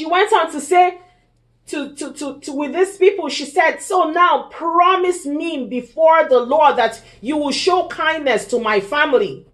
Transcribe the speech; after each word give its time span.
She 0.00 0.06
went 0.06 0.32
on 0.32 0.50
to 0.52 0.62
say, 0.62 0.98
to, 1.66 1.94
to, 1.94 2.14
to, 2.14 2.40
to 2.40 2.52
with 2.54 2.72
these 2.72 2.96
people, 2.96 3.28
she 3.28 3.44
said, 3.44 3.82
So 3.82 4.10
now 4.10 4.44
promise 4.44 5.26
me 5.26 5.66
before 5.66 6.26
the 6.26 6.40
Lord 6.40 6.76
that 6.76 7.02
you 7.20 7.36
will 7.36 7.50
show 7.50 7.86
kindness 7.88 8.46
to 8.46 8.58
my 8.58 8.80
family 8.80 9.44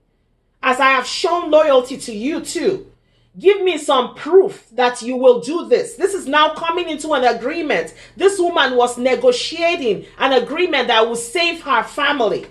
as 0.62 0.79
I 0.79 0.90
have 0.90 1.04
shown 1.04 1.50
loyalty 1.50 1.96
to 1.96 2.14
you 2.14 2.43
too. 2.43 2.93
Give 3.36 3.61
me 3.61 3.76
some 3.76 4.14
proof 4.14 4.68
that 4.70 5.02
you 5.02 5.16
will 5.16 5.40
do 5.40 5.66
this. 5.66 5.96
This 5.96 6.14
is 6.14 6.29
now 6.29 6.54
coming 6.54 6.88
into 6.90 7.14
an 7.14 7.24
agreement. 7.24 7.92
This 8.16 8.38
woman 8.38 8.76
was 8.76 8.96
negotiating 8.96 10.07
an 10.16 10.32
agreement 10.32 10.86
that 10.86 11.08
will 11.08 11.16
save 11.16 11.63
her 11.63 11.82
family. 11.82 12.46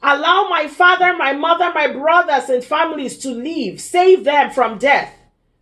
Allow 0.00 0.46
my 0.48 0.68
father, 0.68 1.16
my 1.16 1.32
mother, 1.32 1.72
my 1.74 1.88
brothers, 1.88 2.48
and 2.50 2.62
families 2.62 3.18
to 3.18 3.30
live. 3.30 3.80
Save 3.80 4.22
them 4.22 4.52
from 4.52 4.78
death. 4.78 5.16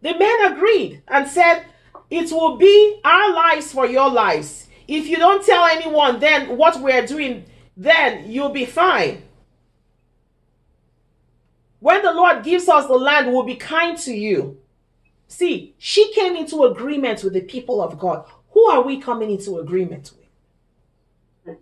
The 0.06 0.16
men 0.16 0.52
agreed 0.52 1.02
and 1.08 1.26
said, 1.26 1.64
It 2.10 2.30
will 2.30 2.56
be 2.56 3.00
our 3.04 3.34
lives 3.34 3.72
for 3.72 3.86
your 3.86 4.08
lives. 4.08 4.68
If 4.86 5.08
you 5.08 5.16
don't 5.16 5.44
tell 5.44 5.64
anyone 5.64 6.20
then 6.20 6.56
what 6.56 6.80
we're 6.80 7.04
doing, 7.04 7.44
then 7.76 8.30
you'll 8.30 8.50
be 8.50 8.66
fine. 8.66 9.24
When 11.80 12.02
the 12.02 12.12
Lord 12.12 12.44
gives 12.44 12.68
us 12.68 12.86
the 12.86 12.92
land, 12.92 13.32
we'll 13.32 13.42
be 13.42 13.56
kind 13.56 13.98
to 13.98 14.14
you. 14.14 14.60
See, 15.26 15.74
she 15.76 16.14
came 16.14 16.36
into 16.36 16.62
agreement 16.62 17.24
with 17.24 17.32
the 17.32 17.40
people 17.40 17.82
of 17.82 17.98
God. 17.98 18.26
Who 18.50 18.64
are 18.66 18.82
we 18.82 19.00
coming 19.00 19.32
into 19.32 19.58
agreement 19.58 20.12
with? 20.16 21.56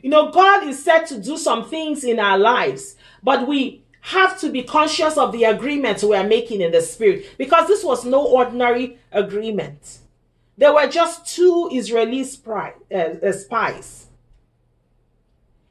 You 0.00 0.10
know, 0.10 0.30
God 0.30 0.68
is 0.68 0.84
said 0.84 1.06
to 1.06 1.20
do 1.20 1.36
some 1.36 1.68
things 1.68 2.04
in 2.04 2.20
our 2.20 2.38
lives, 2.38 2.94
but 3.24 3.48
we 3.48 3.82
have 4.00 4.38
to 4.40 4.50
be 4.50 4.62
conscious 4.62 5.16
of 5.16 5.32
the 5.32 5.44
agreement 5.44 6.02
we 6.02 6.16
are 6.16 6.26
making 6.26 6.60
in 6.60 6.72
the 6.72 6.80
spirit 6.80 7.26
because 7.38 7.68
this 7.68 7.84
was 7.84 8.04
no 8.04 8.24
ordinary 8.26 8.98
agreement. 9.12 9.98
There 10.56 10.72
were 10.72 10.88
just 10.88 11.34
two 11.34 11.70
Israeli 11.72 12.22
uh, 12.22 12.94
uh, 12.94 13.32
spies, 13.32 14.08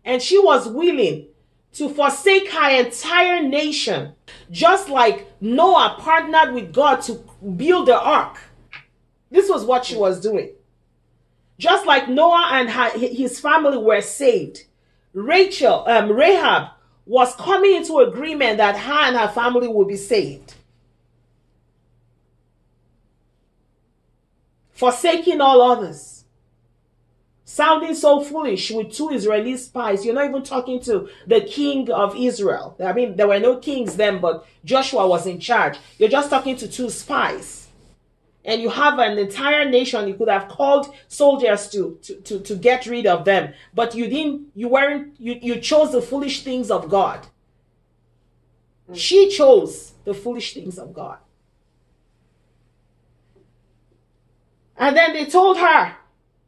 and 0.04 0.22
she 0.22 0.40
was 0.40 0.68
willing 0.68 1.28
to 1.74 1.90
forsake 1.90 2.52
her 2.52 2.70
entire 2.70 3.44
nation, 3.44 4.14
just 4.50 4.90
like 4.90 5.28
Noah 5.42 5.96
partnered 6.00 6.54
with 6.54 6.74
God 6.74 7.02
to 7.04 7.24
build 7.56 7.88
the 7.88 8.00
ark. 8.00 8.40
This 9.30 9.50
was 9.50 9.64
what 9.64 9.86
she 9.86 9.96
was 9.96 10.20
doing. 10.20 10.50
Just 11.60 11.86
like 11.86 12.10
Noah 12.10 12.50
and 12.54 12.70
her, 12.70 12.90
his 12.98 13.40
family 13.40 13.78
were 13.78 14.02
saved, 14.02 14.66
Rachel, 15.14 15.84
um, 15.88 16.12
Rahab 16.12 16.70
was 17.10 17.36
coming 17.38 17.76
into 17.76 17.98
agreement 17.98 18.58
that 18.58 18.78
her 18.78 18.94
and 18.94 19.18
her 19.18 19.28
family 19.28 19.68
would 19.68 19.88
be 19.88 19.98
saved. 19.98 20.54
Forsaking 24.74 25.42
all 25.42 25.60
others 25.60 26.24
sounding 27.46 27.96
so 27.96 28.22
foolish 28.22 28.70
with 28.70 28.92
two 28.92 29.10
Israeli 29.10 29.58
spies. 29.58 30.06
You're 30.06 30.14
not 30.14 30.30
even 30.30 30.44
talking 30.44 30.80
to 30.82 31.10
the 31.26 31.42
king 31.42 31.90
of 31.90 32.16
Israel. 32.16 32.78
I 32.80 32.94
mean, 32.94 33.16
there 33.16 33.28
were 33.28 33.40
no 33.40 33.58
kings 33.58 33.96
then, 33.96 34.22
but 34.22 34.46
Joshua 34.64 35.08
was 35.08 35.26
in 35.26 35.40
charge. 35.40 35.80
You're 35.98 36.10
just 36.10 36.30
talking 36.30 36.58
to 36.58 36.68
two 36.68 36.92
spies. 36.92 37.69
And 38.46 38.62
you 38.62 38.70
have 38.70 39.00
an 39.00 39.18
entire 39.18 39.70
nation. 39.70 40.08
You 40.08 40.14
could 40.14 40.30
have 40.30 40.48
called 40.48 40.94
soldiers 41.08 41.70
to, 41.70 42.00
to, 42.04 42.16
to, 42.22 42.40
to 42.40 42.56
get 42.56 42.86
rid 42.86 43.06
of 43.06 43.26
them. 43.26 43.54
But 43.74 43.96
you 43.96 44.08
didn't, 44.08 44.48
you 44.56 44.70
weren't, 44.70 45.20
you, 45.20 45.38
you 45.42 45.60
chose 45.60 45.92
the 45.92 46.02
foolish 46.02 46.44
things 46.44 46.72
of 46.72 46.90
God. 46.90 47.28
Mm. 48.90 48.98
She 48.98 49.30
chose 49.30 49.94
the 50.06 50.14
foolish 50.14 50.54
things 50.54 50.80
of 50.80 50.94
God. 50.94 51.18
And 54.78 54.96
then 54.96 55.14
they 55.14 55.26
told 55.26 55.58
her, 55.58 55.96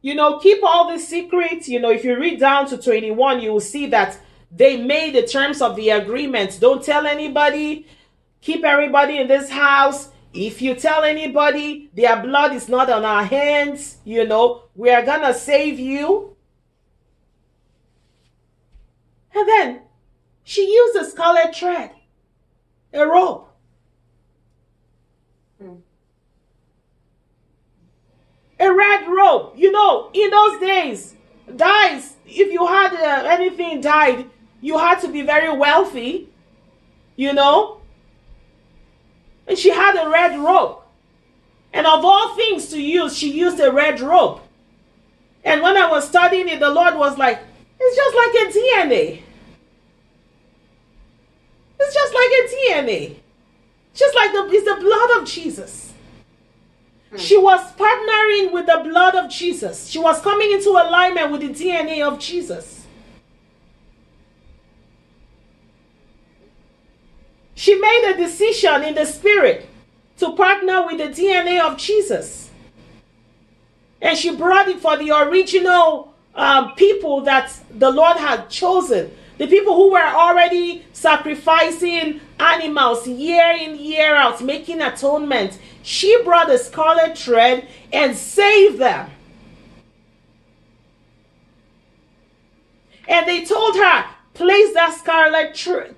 you 0.00 0.14
know, 0.14 0.38
keep 0.38 0.62
all 0.64 0.90
the 0.90 0.98
secrets. 0.98 1.68
You 1.68 1.78
know, 1.78 1.90
if 1.90 2.04
you 2.04 2.18
read 2.18 2.40
down 2.40 2.66
to 2.68 2.78
21, 2.78 3.40
you 3.40 3.52
will 3.52 3.60
see 3.60 3.86
that 3.88 4.18
they 4.50 4.82
made 4.82 5.14
the 5.14 5.26
terms 5.26 5.62
of 5.62 5.76
the 5.76 5.90
agreement. 5.90 6.58
Don't 6.60 6.82
tell 6.82 7.06
anybody. 7.06 7.86
Keep 8.40 8.64
everybody 8.64 9.18
in 9.18 9.28
this 9.28 9.50
house. 9.50 10.08
If 10.34 10.62
you 10.62 10.74
tell 10.74 11.04
anybody, 11.04 11.90
their 11.94 12.22
blood 12.22 12.54
is 12.54 12.68
not 12.68 12.88
on 12.88 13.04
our 13.04 13.24
hands. 13.24 13.98
You 14.04 14.26
know, 14.26 14.64
we 14.74 14.90
are 14.90 15.04
to 15.04 15.34
save 15.34 15.78
you. 15.78 16.36
And 19.34 19.48
then 19.48 19.82
she 20.44 20.72
used 20.72 20.96
a 20.96 21.04
scarlet 21.04 21.54
thread, 21.54 21.92
a 22.92 23.06
rope. 23.06 23.48
A 28.58 28.72
red 28.72 29.08
rope. 29.08 29.54
You 29.56 29.72
know, 29.72 30.10
in 30.12 30.30
those 30.30 30.60
days, 30.60 31.14
guys, 31.56 32.14
if 32.26 32.52
you 32.52 32.66
had 32.66 32.94
uh, 32.94 33.28
anything 33.28 33.80
dyed, 33.80 34.26
you 34.60 34.78
had 34.78 35.00
to 35.00 35.08
be 35.08 35.22
very 35.22 35.54
wealthy, 35.56 36.28
you 37.16 37.32
know. 37.32 37.81
And 39.46 39.58
she 39.58 39.70
had 39.70 39.96
a 39.96 40.08
red 40.08 40.38
rope. 40.38 40.86
And 41.72 41.86
of 41.86 42.04
all 42.04 42.34
things 42.34 42.68
to 42.68 42.80
use, 42.80 43.16
she 43.16 43.32
used 43.32 43.58
a 43.60 43.72
red 43.72 44.00
rope. 44.00 44.40
And 45.44 45.62
when 45.62 45.76
I 45.76 45.90
was 45.90 46.06
studying 46.06 46.48
it, 46.48 46.60
the 46.60 46.70
Lord 46.70 46.96
was 46.96 47.18
like, 47.18 47.40
it's 47.80 47.96
just 47.96 48.16
like 48.16 48.34
a 48.34 48.58
DNA. 48.58 49.22
It's 51.80 51.94
just 51.94 52.14
like 52.14 52.30
a 52.30 52.82
DNA. 52.82 53.16
Just 53.94 54.14
like 54.14 54.32
the, 54.32 54.48
it's 54.50 54.64
the 54.64 54.80
blood 54.80 55.20
of 55.20 55.28
Jesus. 55.28 55.92
Hmm. 57.10 57.16
She 57.16 57.36
was 57.36 57.60
partnering 57.72 58.52
with 58.52 58.66
the 58.66 58.80
blood 58.84 59.16
of 59.16 59.30
Jesus. 59.30 59.88
She 59.88 59.98
was 59.98 60.20
coming 60.20 60.52
into 60.52 60.70
alignment 60.70 61.32
with 61.32 61.40
the 61.40 61.48
DNA 61.48 62.06
of 62.06 62.18
Jesus. 62.18 62.86
She 67.54 67.74
made 67.78 68.01
a 68.12 68.16
decision 68.16 68.82
in 68.82 68.94
the 68.94 69.04
spirit 69.04 69.68
to 70.18 70.32
partner 70.34 70.86
with 70.86 70.98
the 70.98 71.08
DNA 71.08 71.60
of 71.60 71.76
Jesus. 71.76 72.50
And 74.00 74.18
she 74.18 74.34
brought 74.34 74.68
it 74.68 74.80
for 74.80 74.96
the 74.96 75.10
original 75.10 76.14
um, 76.34 76.74
people 76.74 77.22
that 77.22 77.56
the 77.70 77.90
Lord 77.90 78.16
had 78.16 78.48
chosen. 78.48 79.10
The 79.38 79.46
people 79.46 79.74
who 79.74 79.92
were 79.92 80.00
already 80.00 80.84
sacrificing 80.92 82.20
animals 82.38 83.06
year 83.06 83.56
in, 83.58 83.78
year 83.78 84.14
out, 84.14 84.42
making 84.42 84.80
atonement 84.80 85.58
she 85.82 86.22
brought 86.22 86.50
a 86.50 86.58
scarlet 86.58 87.18
thread 87.18 87.68
and 87.92 88.16
saved 88.16 88.78
them. 88.78 89.10
And 93.08 93.28
they 93.28 93.44
told 93.44 93.76
her, 93.76 94.06
place 94.34 94.72
that 94.74 94.96
scarlet 94.98 95.56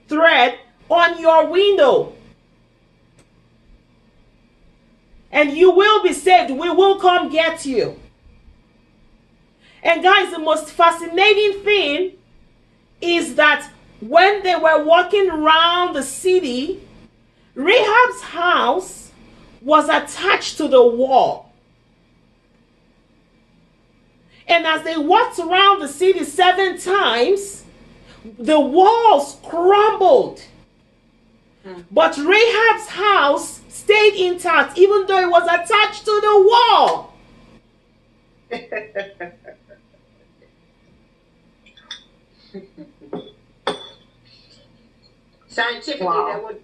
thread 0.09 0.59
on 0.91 1.21
your 1.21 1.47
window. 1.47 2.12
And 5.31 5.53
you 5.53 5.71
will 5.72 6.03
be 6.03 6.12
saved. 6.12 6.50
We 6.50 6.71
will 6.71 7.00
come 7.00 7.28
get 7.28 7.67
you. 7.67 7.99
And 9.83 10.03
guys, 10.03 10.31
the 10.31 10.39
most 10.39 10.71
fascinating 10.71 11.61
thing 11.62 12.12
is 13.00 13.34
that 13.34 13.69
when 14.00 14.43
they 14.43 14.55
were 14.55 14.84
walking 14.84 15.31
around 15.31 15.95
the 15.95 16.03
city, 16.03 16.81
Rahab's 17.55 18.22
house 18.22 19.11
was 19.61 19.89
attached 19.89 20.57
to 20.59 20.69
the 20.69 20.86
wall. 20.86 21.53
And 24.47 24.66
as 24.66 24.83
they 24.83 24.97
walked 24.97 25.39
around 25.39 25.81
the 25.81 25.89
city 25.89 26.25
seven 26.25 26.78
times, 26.78 27.65
the 28.39 28.60
walls 28.60 29.39
crumbled. 29.45 30.42
But 31.91 32.19
Rahab's 32.19 32.89
house 32.89 33.61
stayed 33.69 34.15
intact, 34.15 34.77
even 34.77 35.07
though 35.07 35.19
it 35.19 35.31
was 35.31 35.45
attached 35.45 36.05
to 36.05 36.21
the 36.21 36.43
wall. 36.51 37.15
Scientifically, 45.49 46.07
wow. 46.07 46.27
that 46.27 46.45
would. 46.45 46.61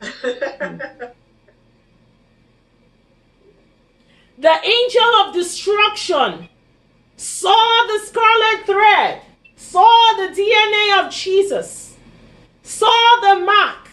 the 4.38 4.56
angel 4.64 5.14
of 5.24 5.34
destruction 5.34 6.48
saw 7.16 7.86
the 7.86 7.98
scarlet 8.04 8.66
thread, 8.66 9.22
saw 9.56 10.12
the 10.16 10.28
DNA 10.38 11.04
of 11.04 11.10
Jesus, 11.12 11.96
saw 12.62 13.20
the 13.22 13.40
mark, 13.40 13.85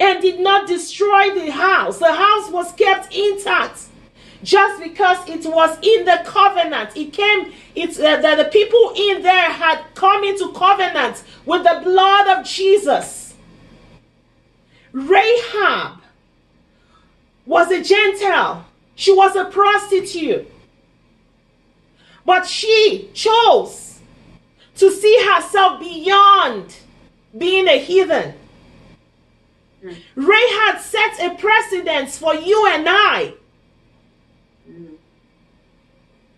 and 0.00 0.22
did 0.22 0.40
not 0.40 0.66
destroy 0.66 1.34
the 1.34 1.52
house. 1.52 1.98
The 1.98 2.12
house 2.12 2.50
was 2.50 2.72
kept 2.72 3.14
intact 3.14 3.82
just 4.42 4.82
because 4.82 5.28
it 5.28 5.46
was 5.46 5.76
in 5.82 6.06
the 6.06 6.22
covenant. 6.24 6.96
It 6.96 7.12
came, 7.12 7.52
it's 7.74 7.98
uh, 7.98 8.16
that 8.16 8.36
the 8.36 8.46
people 8.46 8.94
in 8.96 9.22
there 9.22 9.50
had 9.50 9.84
come 9.94 10.24
into 10.24 10.50
covenant 10.52 11.22
with 11.44 11.62
the 11.64 11.80
blood 11.84 12.38
of 12.38 12.46
Jesus. 12.46 13.34
Rahab 14.92 16.00
was 17.44 17.70
a 17.70 17.82
Gentile, 17.82 18.66
she 18.94 19.12
was 19.12 19.36
a 19.36 19.44
prostitute. 19.44 20.50
But 22.24 22.46
she 22.46 23.10
chose 23.12 23.98
to 24.76 24.90
see 24.90 25.26
herself 25.32 25.80
beyond 25.80 26.74
being 27.36 27.68
a 27.68 27.78
heathen. 27.78 28.34
Mm. 29.84 29.96
Rahab 30.14 30.80
set 30.80 31.18
a 31.20 31.34
precedence 31.36 32.18
for 32.18 32.34
you 32.34 32.66
and 32.66 32.86
I 32.88 33.34
mm. 34.70 34.94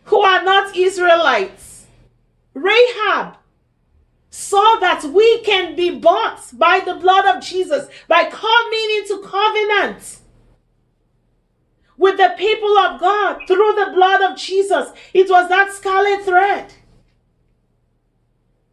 who 0.04 0.20
are 0.20 0.44
not 0.44 0.76
Israelites. 0.76 1.86
Rahab 2.54 3.36
saw 4.30 4.78
that 4.80 5.04
we 5.04 5.42
can 5.42 5.74
be 5.74 5.90
bought 5.90 6.40
by 6.54 6.80
the 6.80 6.94
blood 6.94 7.26
of 7.26 7.42
Jesus 7.42 7.88
by 8.08 8.24
coming 8.24 8.88
into 8.98 9.22
covenant 9.26 10.18
with 11.98 12.16
the 12.16 12.34
people 12.38 12.78
of 12.78 13.00
God 13.00 13.40
through 13.46 13.74
the 13.74 13.92
blood 13.94 14.22
of 14.22 14.36
Jesus. 14.36 14.90
It 15.12 15.28
was 15.28 15.48
that 15.48 15.72
scarlet 15.72 16.24
thread. 16.24 16.72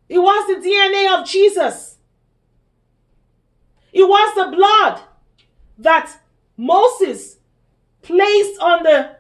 It 0.08 0.20
was 0.20 0.48
the 0.48 0.68
DNA 0.68 1.20
of 1.20 1.28
Jesus. 1.28 1.89
It 3.92 4.04
was 4.04 4.36
the 4.36 4.56
blood 4.56 5.02
that 5.78 6.20
Moses 6.58 7.38
placed 8.02 8.60
on 8.62 8.84
the 8.84 9.18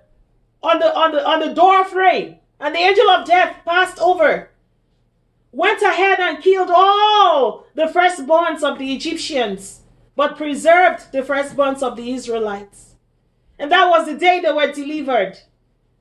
on 0.61 0.79
the 0.79 0.95
on 0.95 1.11
the 1.11 1.25
on 1.25 1.39
the 1.39 1.53
door 1.53 1.85
frame 1.85 2.35
and 2.59 2.75
the 2.75 2.79
angel 2.79 3.09
of 3.09 3.25
death 3.25 3.57
passed 3.65 3.99
over 3.99 4.49
went 5.51 5.81
ahead 5.81 6.19
and 6.19 6.43
killed 6.43 6.69
all 6.69 7.65
the 7.75 7.85
firstborns 7.85 8.63
of 8.63 8.77
the 8.77 8.93
Egyptians 8.93 9.81
but 10.15 10.37
preserved 10.37 11.11
the 11.11 11.21
firstborns 11.21 11.81
of 11.81 11.95
the 11.95 12.11
Israelites. 12.11 12.95
And 13.57 13.71
that 13.71 13.89
was 13.89 14.05
the 14.05 14.15
day 14.15 14.39
they 14.39 14.51
were 14.51 14.71
delivered. 14.71 15.37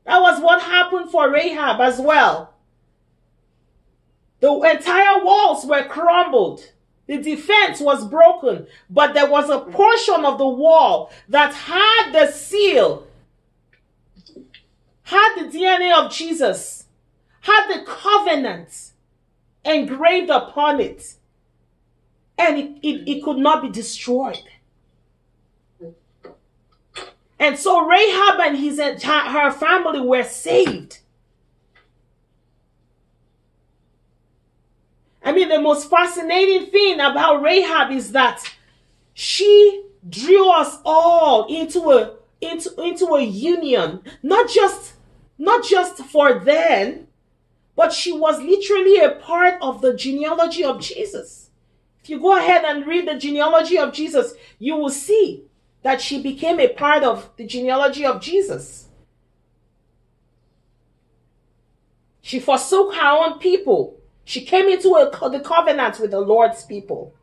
That 0.05 0.21
was 0.21 0.41
what 0.41 0.63
happened 0.63 1.11
for 1.11 1.31
Rahab 1.31 1.81
as 1.81 2.01
well. 2.01 2.55
The 4.41 4.53
entire 4.53 5.25
walls 5.25 5.65
were 5.65 5.85
crumbled 5.85 6.73
the 7.09 7.17
defense 7.17 7.81
was 7.81 8.07
broken, 8.07 8.67
but 8.91 9.15
there 9.15 9.29
was 9.29 9.49
a 9.49 9.61
portion 9.61 10.27
of 10.27 10.37
the 10.37 10.47
wall 10.47 11.11
that 11.29 11.55
had 11.55 12.13
the 12.13 12.31
seal, 12.31 13.07
had 15.05 15.35
the 15.37 15.59
DNA 15.59 15.91
of 15.93 16.13
Jesus, 16.13 16.85
had 17.41 17.67
the 17.69 17.85
covenant 17.87 18.93
engraved 19.65 20.29
upon 20.29 20.81
it, 20.81 21.15
and 22.37 22.59
it, 22.59 22.87
it, 22.87 23.09
it 23.09 23.25
could 23.25 23.39
not 23.39 23.63
be 23.63 23.71
destroyed. 23.71 24.43
And 27.41 27.59
so 27.59 27.87
Rahab 27.87 28.41
and 28.41 28.59
his 28.59 28.79
her 28.79 29.51
family 29.51 30.01
were 30.01 30.25
saved. 30.25 30.99
I 35.29 35.33
mean, 35.33 35.51
the 35.51 35.61
most 35.61 35.91
fascinating 35.91 36.71
thing 36.71 37.01
about 37.01 37.43
Rahab 37.43 37.93
is 37.93 38.13
that 38.13 38.51
she 39.13 39.85
drew 40.09 40.49
us 40.51 40.79
all 40.87 41.45
into 41.55 41.91
a 41.91 42.15
into 42.41 42.75
into 42.81 43.09
a 43.09 43.23
union, 43.23 44.01
not 44.23 44.49
just 44.49 44.95
not 45.37 45.67
just 45.67 45.99
for 45.99 46.39
then, 46.39 47.09
but 47.77 47.93
she 47.93 48.11
was 48.11 48.41
literally 48.41 49.01
a 49.01 49.17
part 49.17 49.59
of 49.61 49.83
the 49.83 49.93
genealogy 49.93 50.65
of 50.65 50.81
Jesus. 50.81 51.51
If 52.03 52.09
you 52.09 52.19
go 52.21 52.35
ahead 52.35 52.65
and 52.65 52.87
read 52.87 53.07
the 53.07 53.19
genealogy 53.19 53.77
of 53.77 53.93
Jesus, 53.93 54.33
you 54.59 54.77
will 54.77 54.89
see 54.89 55.45
that 55.83 56.01
she 56.01 56.23
became 56.23 56.59
a 56.59 56.73
part 56.73 57.05
of 57.05 57.29
the 57.37 57.47
genealogy 57.47 58.07
of 58.07 58.23
Jesus. 58.23 58.89
She 62.23 62.41
forsook 62.41 62.95
her 62.95 63.27
own 63.27 63.39
people 63.39 63.98
she 64.29 64.43
came 64.45 64.69
into 64.69 64.91
a, 64.91 65.31
the 65.31 65.41
covenant 65.41 65.99
with 65.99 66.11
the 66.11 66.21
Lord's 66.21 66.63
people. 66.63 67.15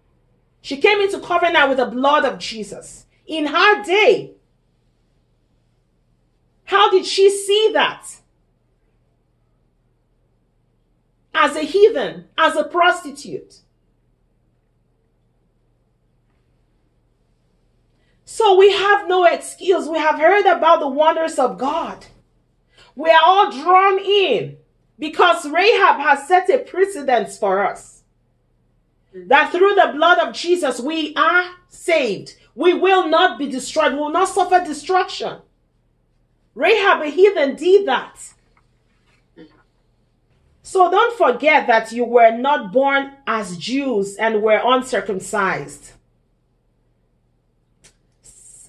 She 0.59 0.77
came 0.77 1.01
into 1.01 1.19
covenant 1.19 1.69
with 1.69 1.77
the 1.77 1.85
blood 1.85 2.25
of 2.25 2.39
Jesus. 2.39 3.05
In 3.27 3.45
her 3.45 3.83
day, 3.83 4.31
how 6.63 6.89
did 6.89 7.05
she 7.05 7.29
see 7.29 7.69
that? 7.73 8.07
As 11.35 11.55
a 11.55 11.59
heathen, 11.61 12.25
as 12.39 12.55
a 12.55 12.63
prostitute. 12.63 13.59
So 18.23 18.57
we 18.57 18.71
have 18.71 19.07
no 19.07 19.25
excuse. 19.25 19.87
We 19.87 19.99
have 19.99 20.19
heard 20.19 20.47
about 20.47 20.79
the 20.79 20.87
wonders 20.87 21.37
of 21.37 21.59
God. 21.59 22.07
We 22.95 23.11
are 23.11 23.21
all 23.23 23.51
drawn 23.51 23.99
in 23.99 24.57
because 24.97 25.49
Rahab 25.49 25.99
has 25.99 26.27
set 26.27 26.49
a 26.49 26.59
precedence 26.59 27.37
for 27.37 27.65
us. 27.65 28.03
That 29.13 29.51
through 29.51 29.75
the 29.75 29.91
blood 29.93 30.19
of 30.19 30.33
Jesus 30.33 30.79
we 30.79 31.13
are 31.15 31.45
saved. 31.69 32.35
We 32.53 32.73
will 32.73 33.07
not 33.07 33.37
be 33.37 33.49
destroyed. 33.49 33.93
We 33.93 33.99
will 33.99 34.09
not 34.09 34.29
suffer 34.29 34.63
destruction. 34.63 35.39
Rahab, 36.53 37.01
a 37.01 37.09
heathen, 37.09 37.55
did 37.55 37.87
that. 37.87 38.17
So 40.63 40.89
don't 40.89 41.17
forget 41.17 41.67
that 41.67 41.91
you 41.91 42.05
were 42.05 42.35
not 42.35 42.71
born 42.71 43.11
as 43.27 43.57
Jews 43.57 44.15
and 44.15 44.41
were 44.41 44.61
uncircumcised. 44.63 45.91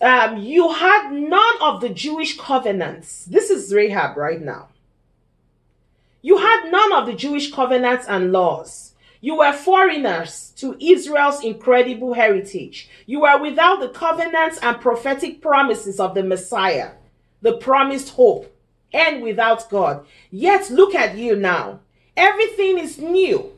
Um, 0.00 0.36
you 0.36 0.72
had 0.72 1.10
none 1.12 1.56
of 1.62 1.80
the 1.80 1.88
Jewish 1.88 2.36
covenants. 2.38 3.24
This 3.24 3.48
is 3.50 3.72
Rahab 3.72 4.16
right 4.16 4.42
now. 4.42 4.68
You 6.26 6.38
had 6.38 6.72
none 6.72 6.92
of 6.92 7.06
the 7.06 7.12
Jewish 7.12 7.52
covenants 7.52 8.04
and 8.08 8.32
laws. 8.32 8.94
You 9.20 9.36
were 9.36 9.52
foreigners 9.52 10.52
to 10.56 10.76
Israel's 10.80 11.44
incredible 11.44 12.14
heritage. 12.14 12.88
You 13.06 13.20
were 13.20 13.40
without 13.40 13.78
the 13.78 13.90
covenants 13.90 14.58
and 14.60 14.80
prophetic 14.80 15.40
promises 15.40 16.00
of 16.00 16.16
the 16.16 16.24
Messiah, 16.24 16.94
the 17.42 17.58
promised 17.58 18.08
hope, 18.08 18.52
and 18.92 19.22
without 19.22 19.70
God. 19.70 20.04
Yet 20.32 20.68
look 20.68 20.96
at 20.96 21.16
you 21.16 21.36
now. 21.36 21.78
Everything 22.16 22.80
is 22.80 22.98
new. 22.98 23.52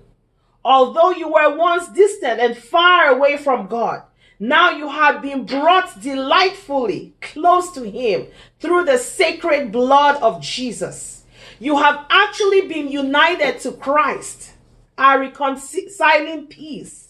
Although 0.62 1.12
you 1.12 1.28
were 1.28 1.56
once 1.56 1.88
distant 1.88 2.38
and 2.38 2.54
far 2.54 3.06
away 3.06 3.38
from 3.38 3.66
God, 3.68 4.02
now 4.38 4.72
you 4.72 4.90
have 4.90 5.22
been 5.22 5.46
brought 5.46 6.02
delightfully 6.02 7.14
close 7.22 7.72
to 7.72 7.88
Him 7.88 8.26
through 8.60 8.84
the 8.84 8.98
sacred 8.98 9.72
blood 9.72 10.20
of 10.20 10.42
Jesus. 10.42 11.17
You 11.58 11.78
have 11.78 12.06
actually 12.08 12.62
been 12.62 12.88
united 12.88 13.60
to 13.60 13.72
Christ, 13.72 14.52
a 14.96 15.18
reconciling 15.18 16.46
peace. 16.46 17.08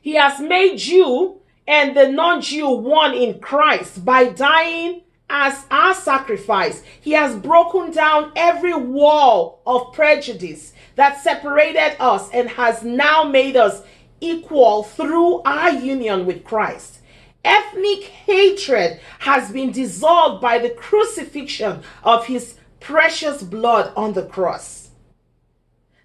He 0.00 0.14
has 0.14 0.40
made 0.40 0.80
you 0.80 1.40
and 1.66 1.96
the 1.96 2.08
non 2.08 2.40
Jew 2.40 2.70
one 2.70 3.14
in 3.14 3.38
Christ 3.38 4.04
by 4.04 4.24
dying 4.24 5.02
as 5.30 5.64
our 5.70 5.94
sacrifice. 5.94 6.82
He 7.00 7.12
has 7.12 7.36
broken 7.36 7.92
down 7.92 8.32
every 8.36 8.74
wall 8.74 9.62
of 9.66 9.92
prejudice 9.92 10.72
that 10.96 11.20
separated 11.22 11.96
us 12.00 12.28
and 12.32 12.48
has 12.50 12.82
now 12.82 13.24
made 13.24 13.56
us 13.56 13.82
equal 14.20 14.82
through 14.82 15.40
our 15.42 15.70
union 15.70 16.26
with 16.26 16.44
Christ. 16.44 16.98
Ethnic 17.44 18.04
hatred 18.04 19.00
has 19.20 19.50
been 19.50 19.72
dissolved 19.72 20.40
by 20.40 20.58
the 20.58 20.70
crucifixion 20.70 21.82
of 22.04 22.26
his 22.26 22.56
precious 22.80 23.42
blood 23.42 23.92
on 23.96 24.12
the 24.12 24.26
cross. 24.26 24.90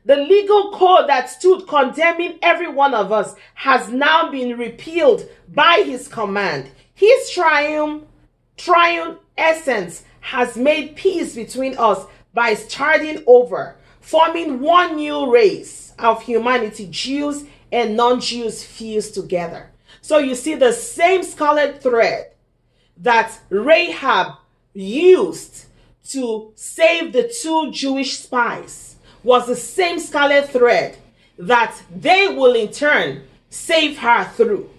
The 0.05 0.15
legal 0.15 0.71
code 0.71 1.09
that 1.09 1.29
stood 1.29 1.67
condemning 1.67 2.39
every 2.41 2.69
one 2.69 2.93
of 2.93 3.11
us 3.11 3.35
has 3.55 3.89
now 3.89 4.31
been 4.31 4.57
repealed 4.57 5.27
by 5.53 5.83
his 5.85 6.07
command. 6.07 6.71
His 6.93 7.29
triumph, 7.29 8.03
triumph 8.55 9.19
essence 9.37 10.03
has 10.21 10.55
made 10.55 10.95
peace 10.95 11.35
between 11.35 11.77
us 11.77 12.05
by 12.33 12.53
starting 12.53 13.23
over, 13.27 13.75
forming 13.99 14.61
one 14.61 14.95
new 14.95 15.31
race 15.31 15.93
of 15.99 16.21
humanity, 16.21 16.87
Jews 16.89 17.43
and 17.71 17.97
non-Jews 17.97 18.63
fused 18.63 19.13
together. 19.13 19.71
So 20.01 20.17
you 20.17 20.35
see 20.35 20.55
the 20.55 20.73
same 20.73 21.23
scarlet 21.23 21.81
thread 21.81 22.33
that 22.97 23.39
Rahab 23.49 24.37
used 24.73 25.65
to 26.09 26.51
save 26.55 27.13
the 27.13 27.31
two 27.41 27.71
Jewish 27.71 28.19
spies 28.19 28.95
was 29.23 29.47
the 29.47 29.55
same 29.55 29.99
scarlet 29.99 30.49
thread 30.49 30.97
that 31.37 31.75
they 31.93 32.27
will 32.27 32.55
in 32.55 32.71
turn 32.71 33.23
save 33.49 33.97
her 33.99 34.23
through. 34.23 34.69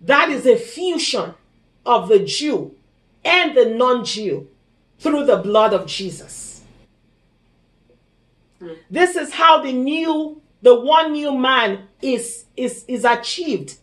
That 0.00 0.30
is 0.30 0.46
a 0.46 0.56
fusion 0.56 1.34
of 1.84 2.08
the 2.08 2.20
Jew 2.20 2.74
and 3.24 3.56
the 3.56 3.66
non 3.66 4.04
Jew 4.04 4.48
through 4.98 5.26
the 5.26 5.36
blood 5.36 5.74
of 5.74 5.86
Jesus. 5.86 6.62
This 8.90 9.16
is 9.16 9.32
how 9.32 9.62
the 9.62 9.72
new 9.72 10.40
the 10.62 10.78
one 10.78 11.12
new 11.12 11.36
man 11.36 11.88
is 12.00 12.44
is 12.56 12.84
is 12.86 13.04
achieved 13.04 13.76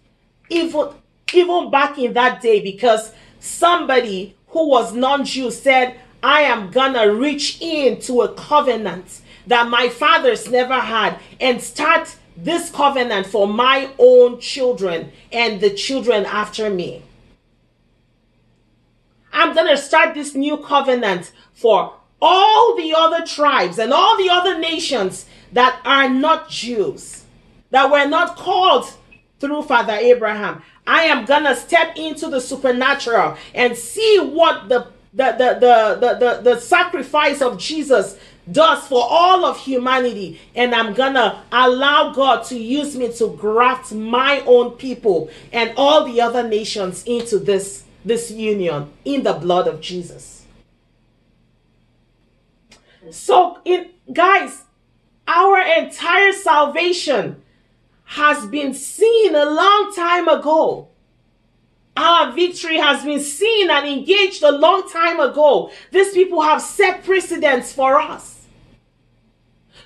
even 0.50 0.90
even 1.34 1.70
back 1.70 1.98
in 1.98 2.14
that 2.14 2.42
day 2.42 2.60
because 2.60 3.14
somebody 3.40 4.36
who 4.48 4.68
was 4.68 4.94
non-Jew 4.94 5.52
said, 5.52 5.96
I 6.24 6.42
am 6.42 6.72
gonna 6.72 7.14
reach 7.14 7.62
into 7.62 8.22
a 8.22 8.34
covenant 8.34 9.22
that 9.48 9.70
my 9.70 9.90
fathers 9.90 10.50
never 10.50 10.80
had 10.80 11.20
and 11.40 11.62
start 11.62 12.16
this 12.36 12.72
covenant 12.72 13.28
for 13.28 13.48
my 13.48 13.90
own 13.98 14.40
children 14.40 15.12
and 15.32 15.62
the 15.62 15.70
children 15.70 16.26
after 16.26 16.70
me. 16.70 17.04
I'm 19.32 19.56
to 19.56 19.78
start 19.78 20.16
this 20.16 20.36
new 20.36 20.58
covenant 20.58 21.32
for 21.54 21.94
all 22.22 22.76
the 22.76 22.94
other 22.96 23.26
tribes 23.26 23.78
and 23.80 23.94
all 23.94 24.18
the 24.18 24.30
other 24.30 24.58
nations 24.58 25.26
that 25.54 25.80
are 25.86 26.10
not 26.10 26.50
Jews, 26.50 27.24
that 27.72 27.92
were 27.92 28.08
not 28.08 28.36
called 28.36 28.92
through 29.40 29.64
Father 29.64 29.94
Abraham. 29.94 30.62
I 30.86 31.04
am 31.04 31.26
to 31.26 31.56
step 31.56 31.96
into 31.96 32.28
the 32.28 32.42
supernatural 32.42 33.38
and 33.54 33.78
see 33.78 34.20
what 34.20 34.70
the 34.70 34.88
the, 35.12 35.32
the, 35.32 35.58
the, 35.60 35.98
the, 36.00 36.14
the, 36.20 36.42
the 36.54 36.62
sacrifice 36.62 37.42
of 37.42 37.58
Jesus 37.58 38.16
does 38.52 38.88
for 38.88 39.04
all 39.08 39.46
of 39.46 39.60
humanity. 39.60 40.40
And 40.56 40.74
I'm 40.74 40.94
gonna 40.94 41.44
allow 41.52 42.14
God 42.14 42.44
to 42.46 42.58
use 42.58 42.96
me 42.96 43.12
to 43.14 43.36
graft 43.36 43.92
my 43.92 44.42
own 44.42 44.72
people 44.72 45.30
and 45.52 45.74
all 45.78 46.06
the 46.06 46.22
other 46.22 46.48
nations 46.48 47.04
into 47.06 47.40
this, 47.40 47.86
this 48.06 48.32
union 48.32 48.92
in 49.06 49.24
the 49.24 49.34
blood 49.34 49.68
of 49.68 49.82
Jesus. 49.82 50.46
So, 53.12 53.60
in 53.66 53.90
guys, 54.14 54.64
our 55.28 55.60
entire 55.60 56.34
salvation 56.34 57.42
has 58.10 58.48
been 58.48 58.74
seen 58.74 59.36
a 59.36 59.46
long 59.46 59.94
time 59.96 60.28
ago. 60.28 60.88
Our 61.96 62.32
victory 62.32 62.78
has 62.78 63.06
been 63.06 63.20
seen 63.20 63.70
and 63.70 63.88
engaged 63.88 64.42
a 64.42 64.52
long 64.52 64.90
time 64.90 65.20
ago. 65.20 65.72
These 65.92 66.14
people 66.14 66.42
have 66.42 66.60
set 66.60 67.04
precedents 67.04 67.72
for 67.72 68.02
us. 68.02 68.48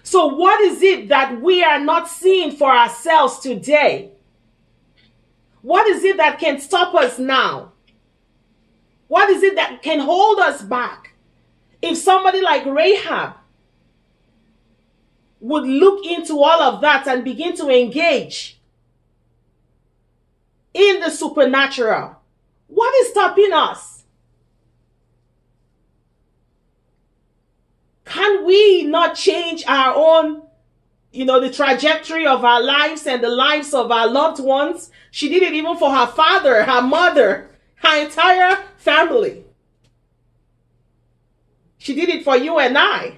So, 0.04 0.28
what 0.28 0.62
is 0.62 0.82
it 0.82 1.10
that 1.10 1.42
we 1.42 1.66
are 1.66 1.82
not 1.82 2.08
seeing 2.08 2.52
for 2.56 2.72
ourselves 2.72 3.40
today? 3.40 4.12
What 5.62 5.86
is 5.88 6.06
it 6.06 6.16
that 6.16 6.40
can 6.40 6.62
stop 6.62 6.96
us 6.96 7.20
now? 7.20 7.74
What 9.10 9.30
is 9.32 9.44
it 9.44 9.56
that 9.56 9.82
can 9.82 10.00
hold 10.00 10.40
us 10.40 10.62
back? 10.62 11.14
If 11.82 11.98
somebody 11.98 12.42
like 12.42 12.66
Rahab 12.66 13.34
would 15.44 15.66
look 15.66 16.06
into 16.06 16.42
all 16.42 16.62
of 16.62 16.80
that 16.80 17.06
and 17.06 17.22
begin 17.22 17.54
to 17.54 17.68
engage 17.68 18.62
in 20.74 21.02
the 21.02 21.10
supernatural, 21.10 22.16
what 22.68 22.96
is 23.02 23.10
stopping 23.10 23.52
us? 23.52 24.06
Can 28.06 28.46
we 28.46 28.84
not 28.84 29.16
change 29.16 29.66
our 29.68 29.94
own, 29.94 30.44
you 31.12 31.26
know, 31.26 31.42
the 31.42 31.52
trajectory 31.52 32.26
of 32.26 32.46
our 32.46 32.64
lives 32.64 33.06
and 33.06 33.22
the 33.22 33.30
lives 33.30 33.74
of 33.74 33.92
our 33.92 34.08
loved 34.08 34.42
ones? 34.42 34.92
She 35.12 35.28
did 35.28 35.44
it 35.44 35.54
even 35.54 35.76
for 35.76 35.92
her 35.92 36.08
father, 36.08 36.64
her 36.64 36.82
mother, 36.82 37.50
her 37.76 38.02
entire 38.02 38.64
family. 38.78 39.44
She 41.80 41.94
did 41.94 42.08
it 42.08 42.24
for 42.24 42.38
you 42.38 42.60
and 42.60 42.78
I. 42.78 43.18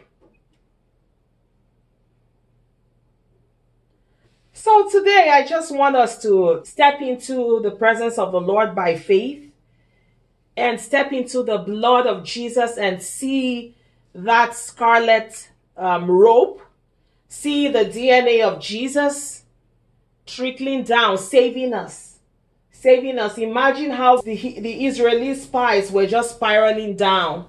So 4.66 4.90
today, 4.90 5.30
I 5.32 5.46
just 5.46 5.72
want 5.72 5.96
us 5.96 6.20
to 6.24 6.62
step 6.66 7.00
into 7.00 7.60
the 7.62 7.70
presence 7.70 8.18
of 8.18 8.32
the 8.32 8.42
Lord 8.42 8.74
by 8.74 8.96
faith 8.96 9.52
and 10.58 10.82
step 10.82 11.14
into 11.14 11.44
the 11.44 11.60
blood 11.60 12.08
of 12.08 12.24
Jesus 12.24 12.76
and 12.76 13.00
see 13.00 13.76
that 14.16 14.56
scarlet 14.56 15.52
um, 15.78 16.10
rope, 16.10 16.64
see 17.28 17.68
the 17.68 17.86
DNA 17.86 18.44
of 18.44 18.60
Jesus 18.60 19.44
trickling 20.26 20.82
down, 20.82 21.20
saving 21.20 21.76
us. 21.76 22.18
Saving 22.72 23.20
us. 23.20 23.38
Imagine 23.38 23.92
how 23.92 24.20
the, 24.22 24.34
the 24.36 24.88
Israeli 24.88 25.36
spies 25.36 25.92
were 25.92 26.08
just 26.08 26.38
spiraling 26.38 26.96
down 26.96 27.48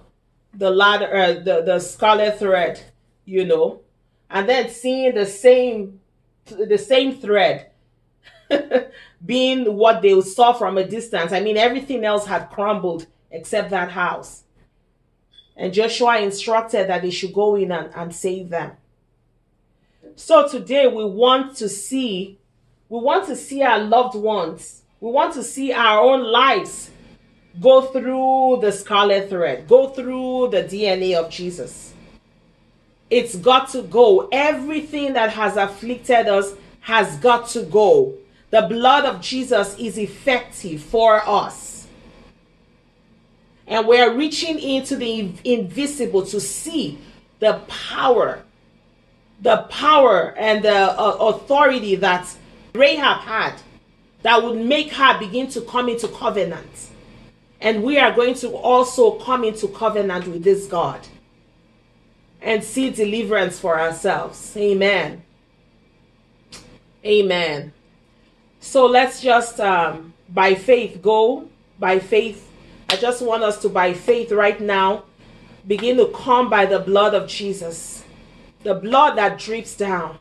the 0.53 0.69
ladder, 0.69 1.17
uh, 1.17 1.33
the, 1.33 1.63
the 1.65 1.81
scarlet 1.81 2.39
thread, 2.39 2.79
you 3.25 3.47
know, 3.47 3.81
and 4.29 4.47
then 4.47 4.69
seeing 4.69 5.15
the 5.15 5.25
same, 5.25 5.99
the 6.47 6.79
same 6.79 7.17
thread 7.17 7.71
being 9.25 9.77
what 9.77 10.03
they 10.03 10.21
saw 10.21 10.53
from 10.53 10.79
a 10.79 10.85
distance. 10.85 11.33
I 11.33 11.41
mean, 11.41 11.57
everything 11.57 12.05
else 12.05 12.27
had 12.27 12.51
crumbled 12.51 13.07
except 13.31 13.71
that 13.71 13.91
house. 13.91 14.45
And 15.57 15.73
Joshua 15.73 16.19
instructed 16.19 16.89
that 16.89 17.03
they 17.03 17.11
should 17.11 17.33
go 17.33 17.57
in 17.57 17.73
and, 17.73 17.91
and 17.95 18.15
save 18.15 18.51
them. 18.51 18.73
So 20.15 20.49
today 20.49 20.87
we 20.87 21.05
want 21.05 21.57
to 21.57 21.69
see, 21.69 22.39
we 22.89 23.01
want 23.01 23.27
to 23.27 23.37
see 23.37 23.63
our 23.63 23.79
loved 23.79 24.15
ones. 24.15 24.83
We 25.01 25.11
want 25.11 25.35
to 25.35 25.43
see 25.43 25.73
our 25.73 26.01
own 26.01 26.23
lives 26.25 26.91
go 27.61 27.83
through 27.83 28.59
the 28.61 28.73
scarlet 28.73 29.29
thread, 29.29 29.67
go 29.67 29.89
through 29.89 30.49
the 30.51 30.63
DNA 30.63 31.15
of 31.15 31.31
Jesus. 31.31 31.95
It's 33.11 33.37
got 33.37 33.71
to 33.71 33.83
go. 33.83 34.29
Everything 34.33 35.13
that 35.13 35.31
has 35.31 35.57
afflicted 35.57 36.27
us 36.27 36.55
has 36.81 37.17
got 37.19 37.49
to 37.51 37.63
go. 37.63 38.15
The 38.51 38.63
blood 38.63 39.05
of 39.05 39.21
Jesus 39.21 39.77
is 39.79 39.99
effective 39.99 40.83
for 40.83 41.23
us 41.27 41.67
and 43.67 43.87
we're 43.87 44.15
reaching 44.15 44.59
into 44.59 44.97
the 44.97 45.33
invisible 45.45 46.25
to 46.27 46.41
see 46.41 46.99
the 47.41 47.61
power, 47.67 48.43
the 49.43 49.67
power 49.69 50.35
and 50.39 50.65
the 50.65 50.75
uh, 50.75 51.17
authority 51.21 51.97
that 51.97 52.33
Rahab 52.75 53.23
had 53.23 53.55
that 54.23 54.43
would 54.43 54.59
make 54.59 54.93
her 54.93 55.19
begin 55.19 55.49
to 55.49 55.61
come 55.63 55.89
into 55.89 56.09
covenant. 56.09 56.91
And 57.61 57.83
we 57.83 57.99
are 57.99 58.13
going 58.13 58.35
to 58.35 58.51
also 58.51 59.13
come 59.19 59.43
into 59.43 59.69
covenant 59.69 60.29
with 60.29 60.45
this 60.45 60.67
God 60.67 61.01
and 62.47 62.65
see 62.65 62.89
deliverance 62.89 63.59
for 63.59 63.79
ourselves. 63.79 64.57
Amen. 64.57 65.23
Amen. 67.05 67.75
So 68.61 68.87
let's 68.87 69.21
just, 69.21 69.61
um, 69.61 70.15
by 70.31 70.55
faith, 70.55 71.03
go 71.03 71.51
by 71.79 71.99
faith 71.99 72.47
I 72.89 72.97
just 72.97 73.21
want 73.21 73.43
us 73.43 73.61
to, 73.63 73.69
by 73.69 73.95
faith 73.95 74.31
right 74.31 74.61
now, 74.61 75.05
begin 75.67 75.97
to 75.97 76.07
come 76.07 76.49
by 76.49 76.67
the 76.67 76.79
blood 76.79 77.15
of 77.15 77.29
Jesus. 77.29 78.05
The 78.63 78.75
blood 78.75 79.17
that 79.17 79.39
drips 79.39 79.77
down. 79.77 80.19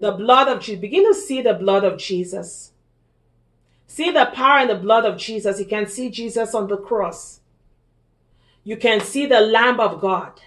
The 0.00 0.12
blood 0.12 0.48
of 0.48 0.60
Jesus. 0.60 0.80
Begin 0.80 1.06
to 1.06 1.14
see 1.14 1.40
the 1.40 1.54
blood 1.54 1.84
of 1.84 1.98
Jesus. 1.98 2.72
See 3.86 4.10
the 4.10 4.26
power 4.34 4.60
in 4.60 4.68
the 4.68 4.74
blood 4.74 5.04
of 5.04 5.18
Jesus. 5.18 5.60
You 5.60 5.66
can 5.66 5.86
see 5.86 6.10
Jesus 6.10 6.54
on 6.54 6.68
the 6.68 6.76
cross. 6.76 7.40
You 8.64 8.76
can 8.76 9.00
see 9.00 9.26
the 9.26 9.40
Lamb 9.40 9.78
of 9.78 10.00
God. 10.00 10.40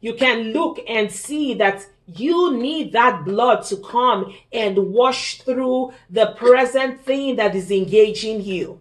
You 0.00 0.14
can 0.14 0.52
look 0.52 0.78
and 0.88 1.10
see 1.10 1.54
that 1.54 1.86
you 2.06 2.56
need 2.56 2.92
that 2.92 3.24
blood 3.24 3.64
to 3.64 3.76
come 3.78 4.34
and 4.52 4.92
wash 4.92 5.40
through 5.42 5.92
the 6.08 6.34
present 6.38 7.00
thing 7.04 7.36
that 7.36 7.54
is 7.54 7.70
engaging 7.70 8.42
you. 8.42 8.80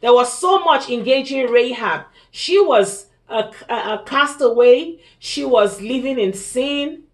There 0.00 0.12
was 0.12 0.36
so 0.36 0.58
much 0.58 0.90
engaging 0.90 1.46
Rahab. 1.46 2.06
She 2.30 2.60
was 2.60 3.06
a, 3.28 3.50
a, 3.68 3.74
a 3.74 4.02
castaway. 4.04 4.98
She 5.18 5.44
was 5.44 5.80
living 5.80 6.18
in 6.18 6.32
sin. 6.32 7.04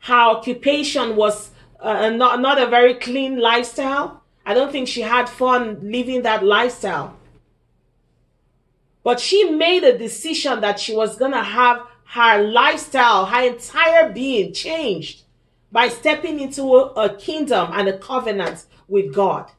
Her 0.00 0.30
occupation 0.30 1.14
was 1.14 1.50
uh, 1.78 2.08
not, 2.10 2.40
not 2.40 2.60
a 2.60 2.66
very 2.66 2.94
clean 2.94 3.38
lifestyle. 3.38 4.22
I 4.46 4.54
don't 4.54 4.72
think 4.72 4.88
she 4.88 5.02
had 5.02 5.28
fun 5.28 5.78
living 5.82 6.22
that 6.22 6.42
lifestyle. 6.42 7.17
But 9.08 9.20
she 9.20 9.48
made 9.48 9.84
a 9.84 9.96
decision 9.96 10.60
that 10.60 10.78
she 10.78 10.94
was 10.94 11.16
going 11.16 11.32
to 11.32 11.42
have 11.42 11.80
her 12.08 12.42
lifestyle, 12.42 13.24
her 13.24 13.42
entire 13.42 14.12
being 14.12 14.52
changed 14.52 15.22
by 15.72 15.88
stepping 15.88 16.40
into 16.40 16.76
a, 16.76 16.92
a 16.92 17.16
kingdom 17.16 17.70
and 17.72 17.88
a 17.88 17.96
covenant 17.96 18.66
with 18.86 19.14
God. 19.14 19.50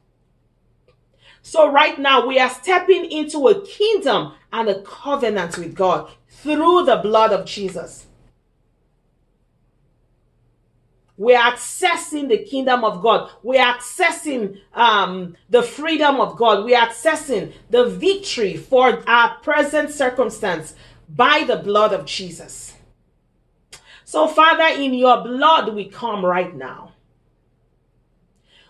So, 1.42 1.68
right 1.68 1.98
now, 1.98 2.28
we 2.28 2.38
are 2.38 2.48
stepping 2.48 3.10
into 3.10 3.48
a 3.48 3.66
kingdom 3.66 4.34
and 4.52 4.68
a 4.68 4.82
covenant 4.82 5.58
with 5.58 5.74
God 5.74 6.12
through 6.28 6.84
the 6.84 7.00
blood 7.02 7.32
of 7.32 7.44
Jesus. 7.44 8.06
We're 11.20 11.38
accessing 11.38 12.30
the 12.30 12.38
kingdom 12.38 12.82
of 12.82 13.02
God. 13.02 13.30
We're 13.42 13.62
accessing 13.62 14.58
um, 14.72 15.36
the 15.50 15.62
freedom 15.62 16.18
of 16.18 16.38
God. 16.38 16.64
We're 16.64 16.80
accessing 16.80 17.52
the 17.68 17.84
victory 17.84 18.56
for 18.56 19.06
our 19.06 19.34
present 19.40 19.90
circumstance 19.90 20.74
by 21.10 21.44
the 21.46 21.56
blood 21.56 21.92
of 21.92 22.06
Jesus. 22.06 22.74
So, 24.02 24.28
Father, 24.28 24.80
in 24.80 24.94
your 24.94 25.22
blood 25.22 25.74
we 25.74 25.90
come 25.90 26.24
right 26.24 26.56
now. 26.56 26.92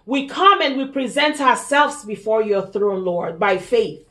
We 0.04 0.26
come 0.26 0.60
and 0.60 0.76
we 0.76 0.86
present 0.86 1.40
ourselves 1.40 2.04
before 2.04 2.42
your 2.42 2.66
throne, 2.66 3.04
Lord, 3.04 3.38
by 3.38 3.58
faith. 3.58 4.08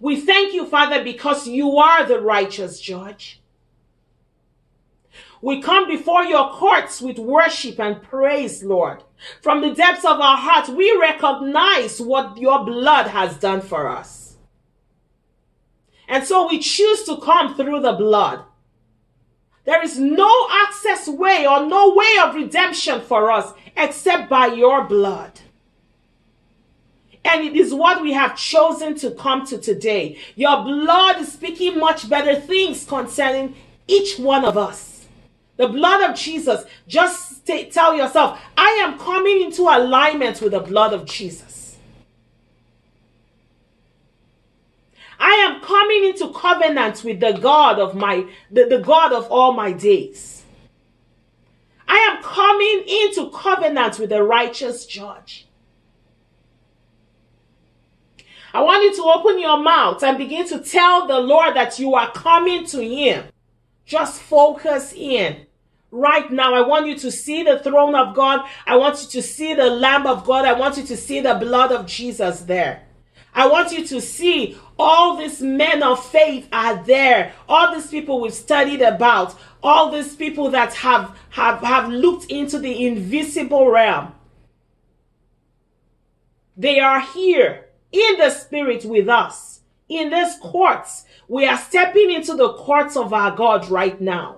We 0.00 0.18
thank 0.18 0.54
you, 0.54 0.64
Father, 0.64 1.04
because 1.04 1.46
you 1.46 1.76
are 1.76 2.06
the 2.06 2.18
righteous 2.18 2.80
judge. 2.80 3.37
We 5.40 5.62
come 5.62 5.86
before 5.88 6.24
your 6.24 6.50
courts 6.50 7.00
with 7.00 7.18
worship 7.18 7.78
and 7.78 8.02
praise, 8.02 8.64
Lord. 8.64 9.04
From 9.42 9.60
the 9.60 9.74
depths 9.74 10.04
of 10.04 10.20
our 10.20 10.36
hearts, 10.36 10.68
we 10.68 10.96
recognize 11.00 12.00
what 12.00 12.36
your 12.38 12.64
blood 12.64 13.06
has 13.08 13.36
done 13.36 13.60
for 13.60 13.88
us. 13.88 14.36
And 16.08 16.24
so 16.24 16.48
we 16.48 16.58
choose 16.58 17.04
to 17.04 17.18
come 17.18 17.54
through 17.54 17.80
the 17.80 17.92
blood. 17.92 18.42
There 19.64 19.82
is 19.84 19.98
no 19.98 20.48
access 20.50 21.06
way 21.06 21.46
or 21.46 21.66
no 21.66 21.94
way 21.94 22.16
of 22.24 22.34
redemption 22.34 23.02
for 23.02 23.30
us 23.30 23.52
except 23.76 24.30
by 24.30 24.46
your 24.46 24.84
blood. 24.84 25.40
And 27.24 27.44
it 27.44 27.54
is 27.54 27.74
what 27.74 28.00
we 28.00 28.12
have 28.14 28.36
chosen 28.36 28.94
to 28.96 29.10
come 29.10 29.46
to 29.46 29.58
today. 29.58 30.18
Your 30.34 30.64
blood 30.64 31.20
is 31.20 31.30
speaking 31.30 31.78
much 31.78 32.08
better 32.08 32.40
things 32.40 32.86
concerning 32.86 33.54
each 33.86 34.18
one 34.18 34.46
of 34.46 34.56
us. 34.56 34.97
The 35.58 35.66
blood 35.68 36.08
of 36.08 36.16
Jesus, 36.16 36.64
just 36.86 37.44
tell 37.44 37.94
yourself, 37.94 38.40
I 38.56 38.80
am 38.84 38.96
coming 38.96 39.42
into 39.42 39.62
alignment 39.62 40.40
with 40.40 40.52
the 40.52 40.60
blood 40.60 40.92
of 40.92 41.04
Jesus. 41.04 41.76
I 45.18 45.30
am 45.30 45.60
coming 45.60 46.04
into 46.04 46.32
covenant 46.32 47.02
with 47.02 47.18
the 47.18 47.32
God 47.32 47.80
of 47.80 47.96
my 47.96 48.24
the, 48.52 48.66
the 48.66 48.78
God 48.78 49.12
of 49.12 49.26
all 49.32 49.52
my 49.52 49.72
days. 49.72 50.44
I 51.88 51.96
am 51.96 52.22
coming 52.22 52.84
into 52.86 53.28
covenant 53.36 53.98
with 53.98 54.10
the 54.10 54.22
righteous 54.22 54.86
judge. 54.86 55.48
I 58.54 58.62
want 58.62 58.84
you 58.84 58.94
to 58.94 59.02
open 59.02 59.40
your 59.40 59.60
mouth 59.60 60.04
and 60.04 60.16
begin 60.16 60.46
to 60.48 60.60
tell 60.60 61.08
the 61.08 61.18
Lord 61.18 61.56
that 61.56 61.80
you 61.80 61.96
are 61.96 62.12
coming 62.12 62.64
to 62.66 62.80
Him. 62.80 63.24
Just 63.84 64.22
focus 64.22 64.92
in. 64.92 65.47
Right 65.90 66.30
now, 66.30 66.54
I 66.54 66.66
want 66.66 66.86
you 66.86 66.98
to 66.98 67.10
see 67.10 67.42
the 67.42 67.60
throne 67.60 67.94
of 67.94 68.14
God. 68.14 68.46
I 68.66 68.76
want 68.76 69.02
you 69.02 69.08
to 69.08 69.22
see 69.22 69.54
the 69.54 69.70
Lamb 69.70 70.06
of 70.06 70.24
God. 70.24 70.44
I 70.44 70.52
want 70.52 70.76
you 70.76 70.84
to 70.84 70.96
see 70.96 71.20
the 71.20 71.34
blood 71.34 71.72
of 71.72 71.86
Jesus 71.86 72.40
there. 72.40 72.82
I 73.34 73.46
want 73.46 73.72
you 73.72 73.86
to 73.86 74.00
see 74.00 74.58
all 74.78 75.16
these 75.16 75.40
men 75.40 75.82
of 75.82 76.04
faith 76.04 76.48
are 76.52 76.82
there. 76.84 77.32
All 77.48 77.72
these 77.72 77.86
people 77.86 78.20
we've 78.20 78.34
studied 78.34 78.82
about. 78.82 79.34
All 79.62 79.90
these 79.90 80.14
people 80.14 80.50
that 80.50 80.74
have, 80.74 81.16
have, 81.30 81.62
have 81.62 81.88
looked 81.88 82.26
into 82.30 82.58
the 82.58 82.86
invisible 82.86 83.70
realm. 83.70 84.12
They 86.56 86.80
are 86.80 87.00
here 87.00 87.66
in 87.92 88.18
the 88.18 88.30
spirit 88.30 88.84
with 88.84 89.08
us. 89.08 89.60
In 89.88 90.10
this 90.10 90.36
courts, 90.38 91.04
we 91.28 91.46
are 91.46 91.56
stepping 91.56 92.10
into 92.10 92.34
the 92.34 92.52
courts 92.54 92.96
of 92.96 93.12
our 93.12 93.34
God 93.34 93.68
right 93.70 93.98
now. 94.00 94.37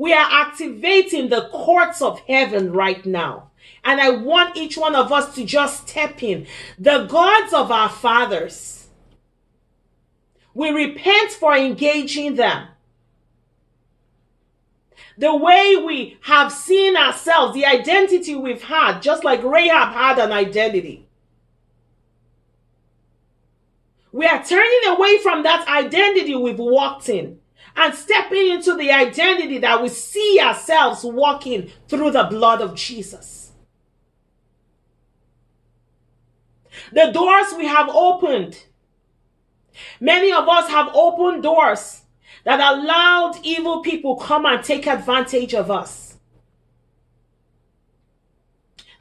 We 0.00 0.14
are 0.14 0.28
activating 0.30 1.28
the 1.28 1.50
courts 1.52 2.00
of 2.00 2.20
heaven 2.20 2.72
right 2.72 3.04
now. 3.04 3.50
And 3.84 4.00
I 4.00 4.08
want 4.08 4.56
each 4.56 4.78
one 4.78 4.94
of 4.94 5.12
us 5.12 5.34
to 5.34 5.44
just 5.44 5.90
step 5.90 6.22
in. 6.22 6.46
The 6.78 7.04
gods 7.04 7.52
of 7.52 7.70
our 7.70 7.90
fathers. 7.90 8.88
We 10.54 10.70
repent 10.70 11.32
for 11.32 11.54
engaging 11.54 12.36
them. 12.36 12.68
The 15.18 15.36
way 15.36 15.76
we 15.76 16.16
have 16.22 16.50
seen 16.50 16.96
ourselves, 16.96 17.52
the 17.52 17.66
identity 17.66 18.34
we've 18.34 18.62
had, 18.62 19.02
just 19.02 19.22
like 19.22 19.42
Rahab 19.44 19.92
had 19.92 20.18
an 20.18 20.32
identity. 20.32 21.06
We 24.12 24.24
are 24.24 24.42
turning 24.42 24.80
away 24.86 25.18
from 25.18 25.42
that 25.42 25.68
identity 25.68 26.34
we've 26.34 26.58
walked 26.58 27.10
in 27.10 27.39
and 27.76 27.94
stepping 27.94 28.50
into 28.50 28.76
the 28.76 28.90
identity 28.90 29.58
that 29.58 29.82
we 29.82 29.88
see 29.88 30.40
ourselves 30.42 31.04
walking 31.04 31.70
through 31.88 32.10
the 32.10 32.24
blood 32.24 32.60
of 32.60 32.74
Jesus. 32.74 33.52
The 36.92 37.10
doors 37.12 37.54
we 37.56 37.66
have 37.66 37.88
opened. 37.88 38.64
Many 40.00 40.32
of 40.32 40.48
us 40.48 40.68
have 40.70 40.90
opened 40.94 41.42
doors 41.42 42.02
that 42.44 42.60
allowed 42.60 43.38
evil 43.42 43.80
people 43.82 44.16
come 44.16 44.46
and 44.46 44.64
take 44.64 44.86
advantage 44.86 45.54
of 45.54 45.70
us. 45.70 46.09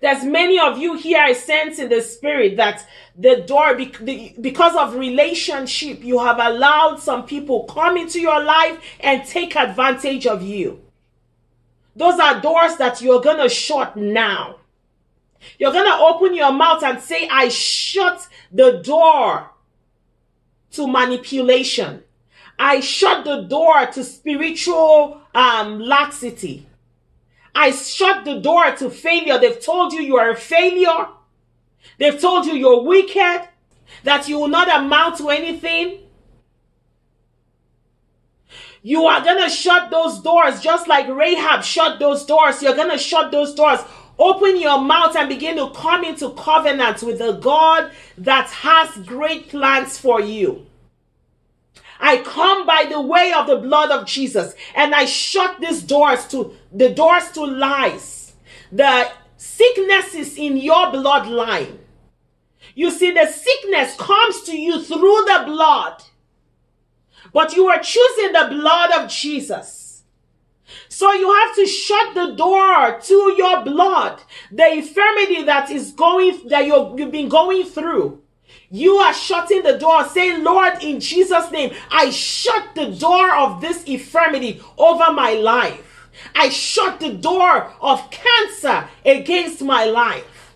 There's 0.01 0.23
many 0.23 0.57
of 0.59 0.77
you 0.77 0.95
here, 0.95 1.19
I 1.19 1.33
sense 1.33 1.77
in 1.77 1.89
the 1.89 2.01
spirit 2.01 2.55
that 2.57 2.87
the 3.17 3.43
door, 3.45 3.75
because 3.75 4.75
of 4.75 4.95
relationship, 4.95 6.03
you 6.03 6.19
have 6.19 6.39
allowed 6.39 6.99
some 6.99 7.25
people 7.25 7.65
come 7.65 7.97
into 7.97 8.19
your 8.19 8.41
life 8.41 8.79
and 9.01 9.25
take 9.25 9.57
advantage 9.57 10.25
of 10.25 10.41
you. 10.41 10.81
Those 11.97 12.17
are 12.17 12.39
doors 12.39 12.77
that 12.77 13.01
you're 13.01 13.19
going 13.19 13.43
to 13.43 13.49
shut 13.49 13.97
now. 13.97 14.55
You're 15.57 15.73
going 15.73 15.85
to 15.85 15.97
open 15.97 16.33
your 16.33 16.53
mouth 16.53 16.81
and 16.83 17.01
say, 17.01 17.27
I 17.29 17.49
shut 17.49 18.25
the 18.53 18.81
door 18.81 19.51
to 20.71 20.87
manipulation. 20.87 22.03
I 22.57 22.79
shut 22.79 23.25
the 23.25 23.41
door 23.41 23.85
to 23.87 24.03
spiritual 24.05 25.21
um, 25.35 25.79
laxity. 25.79 26.68
I 27.59 27.71
shut 27.71 28.23
the 28.23 28.39
door 28.39 28.73
to 28.77 28.89
failure. 28.89 29.37
They've 29.37 29.59
told 29.59 29.91
you 29.91 29.99
you 29.99 30.15
are 30.15 30.29
a 30.29 30.35
failure. 30.37 31.07
They've 31.97 32.17
told 32.17 32.45
you 32.45 32.53
you're 32.53 32.83
wicked, 32.83 33.49
that 34.05 34.29
you 34.29 34.39
will 34.39 34.47
not 34.47 34.73
amount 34.73 35.17
to 35.17 35.27
anything. 35.29 35.99
You 38.81 39.07
are 39.07 39.21
going 39.21 39.43
to 39.43 39.49
shut 39.49 39.91
those 39.91 40.21
doors 40.21 40.61
just 40.61 40.87
like 40.87 41.09
Rahab 41.09 41.61
shut 41.65 41.99
those 41.99 42.23
doors. 42.23 42.63
You're 42.63 42.77
going 42.77 42.91
to 42.91 42.97
shut 42.97 43.29
those 43.29 43.53
doors. 43.53 43.81
Open 44.17 44.57
your 44.57 44.79
mouth 44.79 45.17
and 45.17 45.27
begin 45.27 45.57
to 45.57 45.69
come 45.71 46.05
into 46.05 46.29
covenant 46.35 47.03
with 47.03 47.19
the 47.19 47.33
God 47.33 47.91
that 48.19 48.49
has 48.51 49.05
great 49.05 49.49
plans 49.49 49.97
for 49.97 50.21
you. 50.21 50.65
I 51.99 52.17
come 52.17 52.65
by 52.65 52.85
the 52.89 53.01
way 53.01 53.33
of 53.33 53.47
the 53.47 53.57
blood 53.57 53.91
of 53.91 54.07
Jesus 54.07 54.55
and 54.75 54.95
I 54.95 55.05
shut 55.05 55.59
these 55.59 55.83
doors 55.83 56.27
to 56.27 56.53
the 56.71 56.89
doors 56.89 57.31
to 57.31 57.43
lies. 57.43 58.33
The 58.71 59.11
sicknesses 59.37 60.37
in 60.37 60.57
your 60.57 60.87
bloodline. 60.87 61.77
You 62.75 62.91
see, 62.91 63.11
the 63.11 63.25
sickness 63.25 63.95
comes 63.97 64.43
to 64.43 64.57
you 64.57 64.81
through 64.81 65.25
the 65.25 65.43
blood, 65.45 66.03
but 67.33 67.55
you 67.55 67.67
are 67.67 67.79
choosing 67.79 68.31
the 68.31 68.47
blood 68.49 68.91
of 68.91 69.09
Jesus. 69.09 70.03
So 70.87 71.11
you 71.13 71.31
have 71.33 71.55
to 71.55 71.65
shut 71.65 72.13
the 72.13 72.35
door 72.35 72.99
to 72.99 73.33
your 73.37 73.63
blood, 73.63 74.21
the 74.51 74.71
infirmity 74.73 75.43
that 75.43 75.71
is 75.71 75.91
going, 75.91 76.47
that 76.47 76.65
you've 76.65 77.11
been 77.11 77.29
going 77.29 77.65
through. 77.65 78.21
You 78.71 78.95
are 78.97 79.13
shutting 79.13 79.63
the 79.63 79.77
door. 79.77 80.07
Say, 80.09 80.37
Lord, 80.37 80.83
in 80.83 80.99
Jesus' 80.99 81.51
name, 81.51 81.73
I 81.91 82.11
shut 82.11 82.75
the 82.75 82.91
door 82.91 83.35
of 83.35 83.61
this 83.61 83.83
infirmity 83.83 84.61
over 84.77 85.11
my 85.11 85.33
life. 85.33 86.09
I 86.35 86.49
shut 86.49 86.99
the 86.99 87.13
door 87.13 87.71
of 87.81 88.11
cancer 88.11 88.87
against 89.05 89.61
my 89.61 89.85
life. 89.85 90.55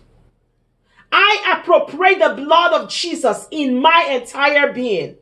I 1.10 1.58
appropriate 1.58 2.18
the 2.18 2.34
blood 2.34 2.72
of 2.72 2.90
Jesus 2.90 3.46
in 3.50 3.80
my 3.80 4.08
entire 4.10 4.72
being. 4.72 5.16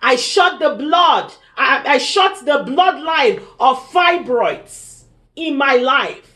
I 0.00 0.16
shut 0.16 0.60
the 0.60 0.76
blood, 0.76 1.32
I, 1.56 1.82
I 1.86 1.98
shut 1.98 2.44
the 2.44 2.64
bloodline 2.64 3.42
of 3.58 3.78
fibroids 3.90 5.02
in 5.36 5.56
my 5.56 5.76
life. 5.76 6.27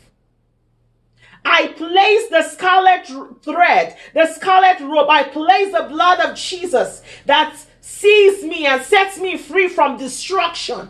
I 1.45 1.67
place 1.67 2.29
the 2.29 2.43
scarlet 2.43 3.05
thread, 3.43 3.97
the 4.13 4.27
scarlet 4.27 4.79
robe. 4.79 5.09
I 5.09 5.23
place 5.23 5.71
the 5.71 5.87
blood 5.89 6.19
of 6.19 6.37
Jesus 6.37 7.01
that 7.25 7.57
sees 7.81 8.43
me 8.43 8.65
and 8.65 8.81
sets 8.81 9.19
me 9.19 9.37
free 9.37 9.67
from 9.67 9.97
destruction. 9.97 10.89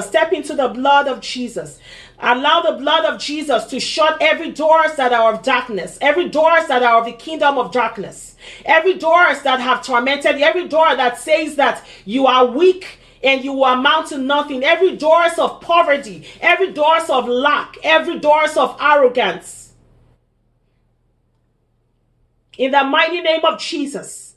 Step 0.00 0.32
into 0.32 0.54
the 0.54 0.68
blood 0.68 1.06
of 1.06 1.20
Jesus. 1.20 1.78
Allow 2.18 2.62
the 2.62 2.78
blood 2.78 3.04
of 3.04 3.20
Jesus 3.20 3.64
to 3.66 3.78
shut 3.80 4.16
every 4.22 4.50
doors 4.50 4.94
that 4.94 5.12
are 5.12 5.34
of 5.34 5.42
darkness, 5.42 5.98
every 6.00 6.28
doors 6.28 6.66
that 6.68 6.82
are 6.82 7.00
of 7.00 7.04
the 7.04 7.12
kingdom 7.12 7.58
of 7.58 7.72
darkness, 7.72 8.36
every 8.64 8.94
doors 8.94 9.42
that 9.42 9.60
have 9.60 9.84
tormented, 9.84 10.40
every 10.40 10.68
door 10.68 10.96
that 10.96 11.18
says 11.18 11.56
that 11.56 11.84
you 12.04 12.26
are 12.26 12.46
weak, 12.46 13.00
and 13.22 13.44
you 13.44 13.52
will 13.52 13.64
amount 13.64 14.08
to 14.08 14.18
nothing. 14.18 14.64
Every 14.64 14.96
doors 14.96 15.38
of 15.38 15.60
poverty, 15.60 16.26
every 16.40 16.72
doors 16.72 17.08
of 17.08 17.28
lack, 17.28 17.76
every 17.82 18.18
doors 18.18 18.56
of 18.56 18.76
arrogance. 18.80 19.72
In 22.58 22.72
the 22.72 22.84
mighty 22.84 23.20
name 23.20 23.44
of 23.44 23.58
Jesus, 23.58 24.31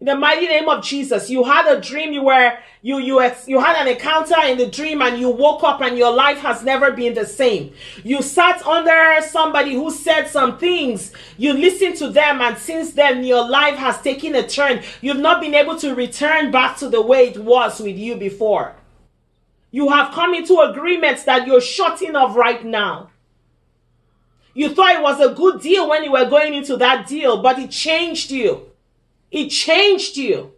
In 0.00 0.06
the 0.06 0.16
mighty 0.16 0.46
name 0.46 0.66
of 0.66 0.82
Jesus, 0.82 1.28
you 1.28 1.44
had 1.44 1.70
a 1.70 1.78
dream. 1.78 2.14
You 2.14 2.22
were 2.22 2.54
you 2.80 2.98
you 3.00 3.20
you 3.46 3.60
had 3.60 3.76
an 3.76 3.86
encounter 3.86 4.34
in 4.46 4.56
the 4.56 4.66
dream, 4.66 5.02
and 5.02 5.20
you 5.20 5.28
woke 5.28 5.62
up, 5.62 5.82
and 5.82 5.98
your 5.98 6.10
life 6.10 6.38
has 6.38 6.64
never 6.64 6.90
been 6.90 7.12
the 7.12 7.26
same. 7.26 7.74
You 8.02 8.22
sat 8.22 8.66
under 8.66 9.20
somebody 9.20 9.74
who 9.74 9.90
said 9.90 10.28
some 10.28 10.56
things. 10.56 11.12
You 11.36 11.52
listened 11.52 11.96
to 11.96 12.08
them, 12.08 12.40
and 12.40 12.56
since 12.56 12.92
then, 12.92 13.24
your 13.24 13.46
life 13.46 13.76
has 13.76 14.00
taken 14.00 14.34
a 14.34 14.48
turn. 14.48 14.82
You've 15.02 15.18
not 15.18 15.42
been 15.42 15.54
able 15.54 15.76
to 15.80 15.94
return 15.94 16.50
back 16.50 16.78
to 16.78 16.88
the 16.88 17.02
way 17.02 17.28
it 17.28 17.36
was 17.36 17.78
with 17.78 17.98
you 17.98 18.16
before. 18.16 18.74
You 19.70 19.90
have 19.90 20.14
come 20.14 20.32
into 20.34 20.60
agreements 20.60 21.24
that 21.24 21.46
you're 21.46 21.60
shutting 21.60 22.16
off 22.16 22.34
right 22.34 22.64
now. 22.64 23.10
You 24.54 24.74
thought 24.74 24.96
it 24.96 25.02
was 25.02 25.20
a 25.20 25.34
good 25.34 25.60
deal 25.60 25.90
when 25.90 26.04
you 26.04 26.12
were 26.12 26.24
going 26.24 26.54
into 26.54 26.78
that 26.78 27.06
deal, 27.06 27.42
but 27.42 27.58
it 27.58 27.70
changed 27.70 28.30
you. 28.30 28.69
It 29.30 29.48
changed 29.48 30.16
you. 30.16 30.52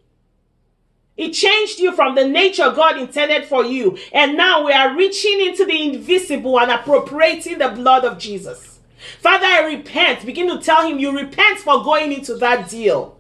It 1.16 1.32
changed 1.32 1.78
you 1.78 1.94
from 1.94 2.14
the 2.14 2.26
nature 2.26 2.70
God 2.70 2.98
intended 2.98 3.44
for 3.44 3.64
you. 3.64 3.98
And 4.12 4.37
now 4.37 4.64
we 4.64 4.72
are 4.72 4.96
reaching 4.96 5.40
into 5.40 5.64
the 5.64 5.82
invisible 5.82 6.58
and 6.58 6.70
appropriating 6.70 7.58
the 7.58 7.68
blood 7.68 8.04
of 8.04 8.18
Jesus. 8.18 8.80
Father, 9.20 9.46
I 9.46 9.64
repent. 9.64 10.24
Begin 10.24 10.48
to 10.48 10.58
tell 10.58 10.87
him 10.87 10.98
you 10.98 11.16
repent 11.16 11.58
for 11.58 11.85
going 11.85 12.12
into 12.12 12.35
that 12.37 12.70
deal. 12.70 13.18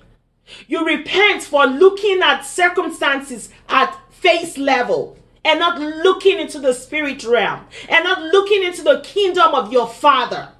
You 0.66 0.86
repent 0.86 1.42
for 1.42 1.66
looking 1.66 2.20
at 2.22 2.42
circumstances 2.42 3.50
at 3.68 3.96
face 4.10 4.56
level 4.56 5.18
and 5.44 5.58
not 5.58 5.78
looking 5.78 6.38
into 6.38 6.60
the 6.60 6.72
spirit 6.72 7.24
realm 7.24 7.66
and 7.88 8.04
not 8.04 8.22
looking 8.22 8.62
into 8.62 8.82
the 8.82 9.00
kingdom 9.00 9.54
of 9.54 9.72
your 9.72 9.88
Father. 9.88 10.50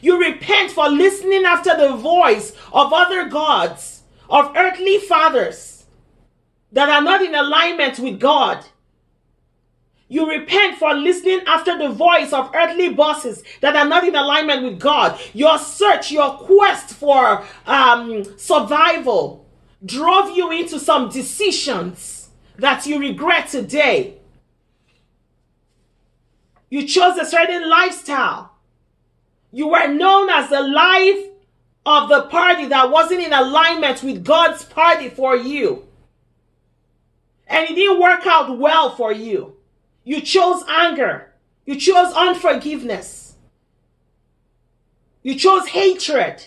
You 0.00 0.20
repent 0.20 0.72
for 0.72 0.88
listening 0.88 1.44
after 1.44 1.76
the 1.76 1.96
voice 1.96 2.52
of 2.72 2.92
other 2.92 3.28
gods 3.28 3.95
of 4.28 4.52
earthly 4.56 4.98
fathers 4.98 5.84
that 6.72 6.88
are 6.88 7.02
not 7.02 7.22
in 7.22 7.34
alignment 7.34 7.98
with 7.98 8.20
God. 8.20 8.64
You 10.08 10.28
repent 10.28 10.78
for 10.78 10.94
listening 10.94 11.40
after 11.46 11.76
the 11.76 11.88
voice 11.88 12.32
of 12.32 12.50
earthly 12.54 12.90
bosses 12.90 13.42
that 13.60 13.74
are 13.74 13.88
not 13.88 14.06
in 14.06 14.14
alignment 14.14 14.62
with 14.62 14.78
God. 14.78 15.18
Your 15.32 15.58
search, 15.58 16.12
your 16.12 16.30
quest 16.38 16.90
for 16.90 17.44
um, 17.66 18.24
survival 18.38 19.46
drove 19.84 20.36
you 20.36 20.52
into 20.52 20.78
some 20.78 21.08
decisions 21.08 22.28
that 22.56 22.86
you 22.86 23.00
regret 23.00 23.48
today. 23.48 24.18
You 26.70 26.86
chose 26.86 27.16
a 27.18 27.24
certain 27.24 27.68
lifestyle. 27.68 28.52
You 29.52 29.68
were 29.68 29.88
known 29.88 30.28
as 30.30 30.50
the 30.50 30.60
life 30.60 31.25
of 31.86 32.08
the 32.08 32.22
party 32.22 32.66
that 32.66 32.90
wasn't 32.90 33.22
in 33.22 33.32
alignment 33.32 34.02
with 34.02 34.24
God's 34.24 34.64
party 34.64 35.08
for 35.08 35.36
you. 35.36 35.86
And 37.46 37.70
it 37.70 37.76
didn't 37.76 38.00
work 38.00 38.26
out 38.26 38.58
well 38.58 38.96
for 38.96 39.12
you. 39.12 39.56
You 40.02 40.20
chose 40.20 40.64
anger. 40.68 41.32
You 41.64 41.76
chose 41.76 42.12
unforgiveness. 42.12 43.36
You 45.22 45.36
chose 45.36 45.68
hatred. 45.68 46.44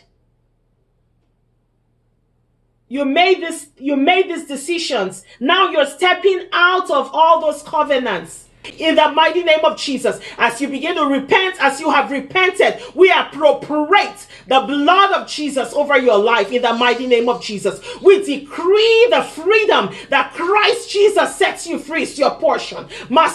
You 2.90 3.06
made 3.06 3.42
this 3.42 3.68
you 3.78 3.96
made 3.96 4.30
these 4.30 4.46
decisions. 4.46 5.24
Now 5.40 5.70
you're 5.70 5.86
stepping 5.86 6.50
out 6.52 6.90
of 6.92 7.10
all 7.14 7.40
those 7.40 7.62
covenants 7.64 8.49
in 8.78 8.96
the 8.96 9.10
mighty 9.12 9.44
name 9.44 9.64
of 9.64 9.78
Jesus. 9.78 10.20
As 10.38 10.60
you 10.62 10.68
begin 10.68 10.96
to 10.96 11.06
repent, 11.06 11.58
as 11.62 11.80
you 11.80 11.90
have 11.90 12.12
repented, 12.12 12.82
we 12.96 13.12
appropriate 13.12 14.28
the 14.48 14.62
blood 14.62 15.14
of 15.14 15.28
Jesus 15.28 15.74
over 15.74 15.98
your 15.98 16.18
life 16.18 16.52
in 16.52 16.62
the 16.62 16.74
mighty 16.74 17.08
name 17.08 17.30
of 17.30 17.42
Jesus. 17.42 17.80
We 18.02 18.24
decree 18.24 19.08
the 19.12 19.24
freedom 19.24 19.96
that 20.10 20.34
Christ 20.34 20.49
Jesus 21.00 21.36
sets 21.38 21.66
you 21.66 21.80
free 21.80 22.04
is 22.04 22.20
your 22.20 22.32
portion. 22.32 22.86
Every 23.10 23.26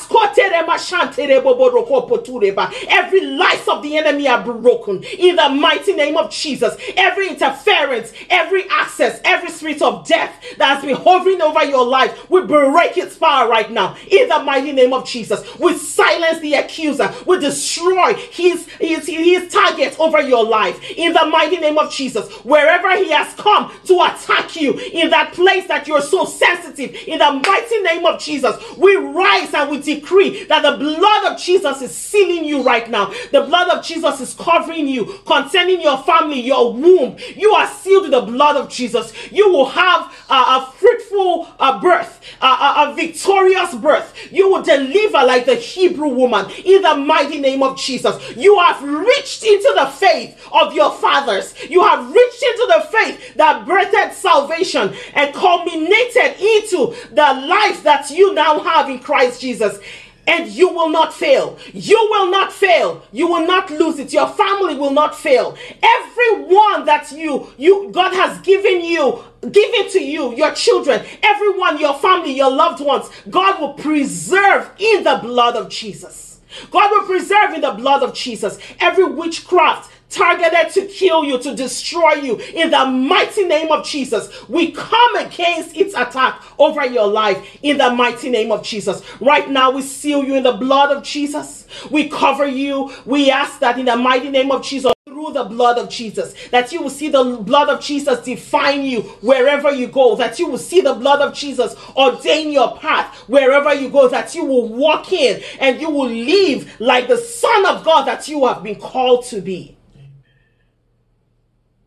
life 3.22 3.68
of 3.68 3.83
the 3.83 3.96
enemy 3.96 4.29
are 4.29 4.44
broken 4.44 5.03
in 5.03 5.37
the 5.37 5.48
mighty 5.48 5.94
name 5.94 6.18
of 6.18 6.31
Jesus. 6.31 6.77
Every 6.94 7.29
interference, 7.29 8.12
every 8.29 8.68
access, 8.68 9.18
every 9.24 9.48
spirit 9.48 9.81
of 9.81 10.07
death 10.07 10.35
that 10.59 10.74
has 10.74 10.85
been 10.85 10.94
hovering 10.94 11.40
over 11.40 11.64
your 11.64 11.87
life, 11.87 12.29
we 12.29 12.42
break 12.42 12.98
its 12.98 13.16
power 13.16 13.48
right 13.48 13.70
now 13.70 13.96
in 14.11 14.29
the 14.29 14.40
mighty 14.40 14.72
name 14.72 14.92
of 14.92 15.07
Jesus. 15.07 15.42
We 15.59 15.79
silence 15.79 16.40
the 16.40 16.53
accuser. 16.55 17.14
We 17.27 17.38
destroy 17.38 18.12
his, 18.12 18.68
his, 18.79 19.07
his 19.07 19.50
target 19.50 19.98
over 19.98 20.20
your 20.20 20.44
life 20.44 20.79
in 20.90 21.14
the 21.14 21.24
mighty 21.24 21.57
name 21.57 21.79
of 21.79 21.90
Jesus. 21.90 22.31
Wherever 22.44 22.94
he 22.98 23.11
has 23.11 23.33
come 23.37 23.72
to 23.87 24.03
attack 24.03 24.55
you 24.55 24.79
in 24.79 25.09
that 25.11 25.33
place 25.33 25.66
that 25.68 25.88
you're 25.88 26.03
so 26.03 26.27
sensitive, 26.27 26.74
in 27.07 27.18
the 27.18 27.42
mighty 27.55 27.83
name 27.83 28.05
of 28.07 28.21
Jesus, 28.21 28.57
we 28.77 28.97
rise 28.97 29.55
and 29.55 29.71
we 29.71 29.81
decree 29.81 30.45
that 30.45 30.62
the 30.62 30.77
blood 30.77 31.33
of 31.33 31.38
Jesus 31.38 31.83
is 31.83 31.95
sealing 31.95 32.45
you 32.45 32.62
right 32.62 32.90
now. 32.90 33.12
The 33.31 33.43
blood 33.43 33.69
of 33.69 33.85
Jesus 33.85 34.21
is 34.21 34.35
covering 34.35 34.88
you 34.88 35.21
concerning 35.27 35.81
your 35.81 35.99
family, 35.99 36.40
your 36.40 36.73
womb. 36.73 37.17
You 37.37 37.53
are 37.53 37.69
sealed 37.69 38.05
with 38.05 38.11
the 38.11 38.23
blood 38.23 38.57
of 38.57 38.69
Jesus. 38.69 39.12
You 39.31 39.51
will 39.51 39.67
have 39.67 40.12
a, 40.29 40.67
fruitful 40.75 41.49
birth, 41.81 42.21
a, 42.40 42.47
a 42.47 42.95
victorious 42.97 43.75
birth. 43.75 44.12
You 44.33 44.51
will 44.51 44.62
deliver 44.62 45.19
like 45.19 45.47
the 45.47 45.55
Hebrew 45.55 46.09
woman 46.09 46.51
in 46.64 46.83
the 46.83 46.97
mighty 46.97 47.40
name 47.40 47.62
of 47.62 47.79
Jesus. 47.79 48.37
You 48.37 48.59
have 48.59 48.83
reached 48.83 49.45
into 49.45 49.73
the 49.77 49.87
faith 49.87 50.40
of 50.53 50.75
your 50.75 50.93
fathers. 50.93 51.55
You 51.69 51.83
have 51.85 52.12
reached 52.12 52.43
into 52.43 52.75
the 52.75 52.88
faith 52.90 53.35
that 53.37 53.67
birthed 53.67 54.12
salvation 54.12 54.95
and 55.14 55.35
culminated 55.35 56.40
into 56.40 56.95
the 57.12 57.44
life 57.47 57.83
that 57.83 58.11
you 58.11 58.35
now 58.35 58.59
have 58.61 58.89
in 58.89 58.99
Christ 58.99 59.41
Jesus 59.41 59.79
and 60.27 60.51
you 60.51 60.69
will 60.69 60.89
not 60.89 61.13
fail. 61.13 61.59
You 61.73 61.99
will 62.11 62.31
not 62.31 62.53
fail. 62.53 63.03
You 63.13 63.29
will 63.29 63.47
not 63.47 63.71
lose 63.71 63.99
it. 63.99 64.13
Your 64.13 64.29
family 64.29 64.75
will 64.75 64.93
not 64.93 65.15
fail. 65.15 65.57
Everyone 65.83 66.87
that 66.87 67.13
you 67.13 67.53
you 67.59 67.91
God 67.93 68.15
has 68.15 68.39
given 68.41 68.83
you 68.83 69.23
given 69.51 69.91
to 69.91 70.03
you, 70.03 70.35
your 70.35 70.53
children, 70.53 71.05
everyone, 71.23 71.79
your 71.79 71.95
family, 71.95 72.33
your 72.33 72.51
loved 72.51 72.83
ones, 72.83 73.11
God 73.29 73.61
will 73.61 73.75
preserve 73.75 74.71
in 74.79 75.05
the 75.05 75.19
blood 75.23 75.57
of 75.57 75.69
Jesus. 75.69 76.41
God 76.71 76.91
will 76.91 77.07
preserve 77.07 77.53
in 77.53 77.61
the 77.61 77.73
blood 77.73 78.03
of 78.03 78.15
Jesus 78.15 78.59
every 78.79 79.05
witchcraft, 79.05 79.91
targeted 80.14 80.72
to 80.74 80.87
kill 80.87 81.24
you, 81.24 81.38
to 81.40 81.55
destroy 81.55 82.12
you. 82.14 82.37
In 82.37 82.70
the 82.70 82.87
mighty 82.87 83.44
name 83.44 83.72
of 83.72 83.85
Jesus, 83.85 84.48
we 84.48 84.70
come 84.70 85.16
against 85.16 85.77
its 85.77 85.94
attack 85.94 86.42
over 86.59 86.87
your 86.87 87.09
life 87.09 87.59
in 87.62 87.79
the 87.79 87.90
mighty 87.90 88.31
name 88.31 88.53
of 88.53 88.62
Jesus. 88.62 89.03
Right 89.20 89.50
now, 89.50 89.72
we 89.72 89.83
seal 89.83 90.24
you 90.24 90.37
in 90.37 90.44
the 90.44 90.53
blood 90.53 90.96
of 90.96 91.03
Jesus. 91.03 91.66
We 91.90 92.09
cover 92.09 92.46
you. 92.46 92.92
We 93.05 93.31
ask 93.31 93.59
that 93.61 93.79
in 93.79 93.87
the 93.87 93.96
mighty 93.96 94.31
name 94.31 94.50
of 94.50 94.62
Jesus 94.62 94.92
through 95.07 95.33
the 95.33 95.44
blood 95.44 95.79
of 95.79 95.88
Jesus, 95.88 96.35
that 96.50 96.72
you 96.72 96.83
will 96.83 96.90
see 96.90 97.09
the 97.09 97.22
blood 97.42 97.68
of 97.68 97.81
Jesus 97.81 98.20
define 98.20 98.83
you 98.83 99.03
wherever 99.20 99.70
you 99.70 99.87
go, 99.87 100.16
that 100.16 100.38
you 100.38 100.48
will 100.48 100.59
see 100.59 100.81
the 100.81 100.94
blood 100.94 101.20
of 101.20 101.35
Jesus 101.35 101.74
ordain 101.96 102.50
your 102.50 102.77
path 102.79 103.14
wherever 103.29 103.72
you 103.74 103.90
go, 103.90 104.09
that 104.09 104.35
you 104.35 104.44
will 104.44 104.68
walk 104.68 105.12
in 105.12 105.42
and 105.61 105.81
you 105.81 105.90
will 105.90 106.09
live 106.09 106.81
like 106.81 107.09
the 107.09 107.16
Son 107.16 107.66
of 107.66 107.85
God 107.85 108.07
that 108.07 108.29
you 108.29 108.46
have 108.46 108.62
been 108.62 108.77
called 108.81 109.24
to 109.27 109.40
be. 109.40 109.77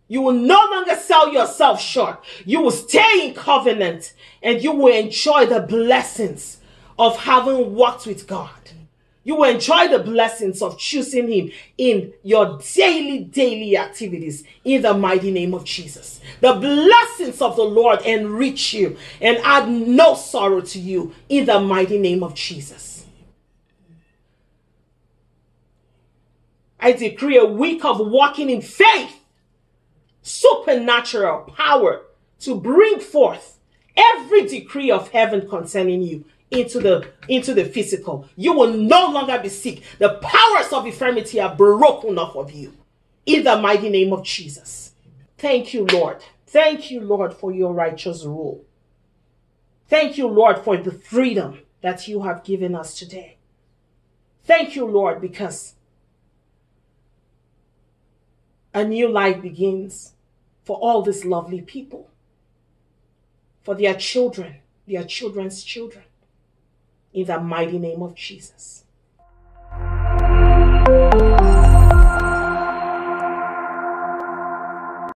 You 0.08 0.22
will 0.22 0.34
no 0.34 0.60
longer 0.72 0.96
sell 0.96 1.34
yourself 1.34 1.82
short. 1.82 2.24
You 2.46 2.62
will 2.62 2.72
stay 2.72 3.28
in 3.28 3.34
covenant 3.34 4.14
and 4.42 4.64
you 4.64 4.72
will 4.72 4.94
enjoy 4.94 5.46
the 5.46 5.60
blessings 5.60 6.60
of 6.98 7.18
having 7.18 7.76
walked 7.76 8.06
with 8.06 8.28
God. 8.28 8.52
You 9.24 9.36
will 9.36 9.50
enjoy 9.50 9.90
the 9.90 10.00
blessings 10.00 10.62
of 10.62 10.80
choosing 10.80 11.30
Him 11.30 11.52
in 11.78 12.14
your 12.24 12.60
daily, 12.74 13.26
daily 13.26 13.76
activities 13.76 14.46
in 14.64 14.82
the 14.82 14.94
mighty 14.94 15.32
name 15.32 15.54
of 15.54 15.66
Jesus. 15.66 16.22
The 16.40 16.54
blessings 16.54 17.42
of 17.42 17.58
the 17.58 17.64
Lord 17.64 18.02
enrich 18.04 18.74
you 18.74 18.96
and 19.20 19.38
add 19.44 19.68
no 19.70 20.16
sorrow 20.16 20.62
to 20.62 20.80
you 20.80 21.14
in 21.28 21.46
the 21.46 21.60
mighty 21.60 21.98
name 21.98 22.24
of 22.24 22.36
Jesus. 22.36 23.06
I 26.80 26.94
decree 26.94 27.38
a 27.38 27.46
week 27.46 27.84
of 27.84 28.00
walking 28.00 28.50
in 28.50 28.62
faith 28.62 29.14
supernatural 30.28 31.52
power 31.56 32.04
to 32.40 32.60
bring 32.60 33.00
forth 33.00 33.58
every 33.96 34.48
decree 34.48 34.92
of 34.92 35.10
heaven 35.10 35.48
concerning 35.48 36.02
you 36.02 36.26
into 36.52 36.80
the 36.80 37.08
into 37.28 37.54
the 37.54 37.66
physical. 37.66 38.28
You 38.36 38.54
will 38.54 38.74
no 38.74 39.10
longer 39.12 39.40
be 39.40 39.50
sick. 39.50 39.82
The 40.00 40.20
powers 40.22 40.72
of 40.72 40.86
infirmity 40.86 41.40
are 41.40 41.56
broken 41.56 42.18
off 42.18 42.36
of 42.36 42.52
you. 42.52 42.74
In 43.26 43.44
the 43.44 43.58
mighty 43.58 43.90
name 43.90 44.14
of 44.14 44.24
jesus. 44.24 44.94
Thank 45.38 45.74
you 45.74 45.86
lord. 45.86 46.24
Thank 46.46 46.92
you 46.92 47.02
lord 47.02 47.34
for 47.34 47.52
your 47.52 47.74
righteous 47.74 48.24
rule. 48.24 48.64
Thank 49.88 50.18
you 50.18 50.28
lord 50.28 50.60
for 50.60 50.78
the 50.78 50.92
freedom 50.92 51.60
that 51.82 52.08
you 52.08 52.22
have 52.24 52.44
given 52.44 52.76
us 52.76 52.98
today. 52.98 53.38
Thank 54.44 54.76
you 54.76 54.86
lord 54.86 55.20
because 55.20 55.74
a 58.74 58.84
new 58.86 59.10
life 59.10 59.42
begins 59.42 60.14
for 60.68 60.78
all 60.78 61.02
these 61.02 61.26
lovely 61.26 61.62
people. 61.62 62.04
for 63.68 63.76
their 63.76 63.96
children, 63.96 64.56
their 64.88 65.04
children's 65.04 65.64
children. 65.64 66.06
In 67.14 67.26
the 67.28 67.40
mighty 67.40 67.80
name 67.80 68.02
of 68.02 68.16
Jesus. 68.16 68.86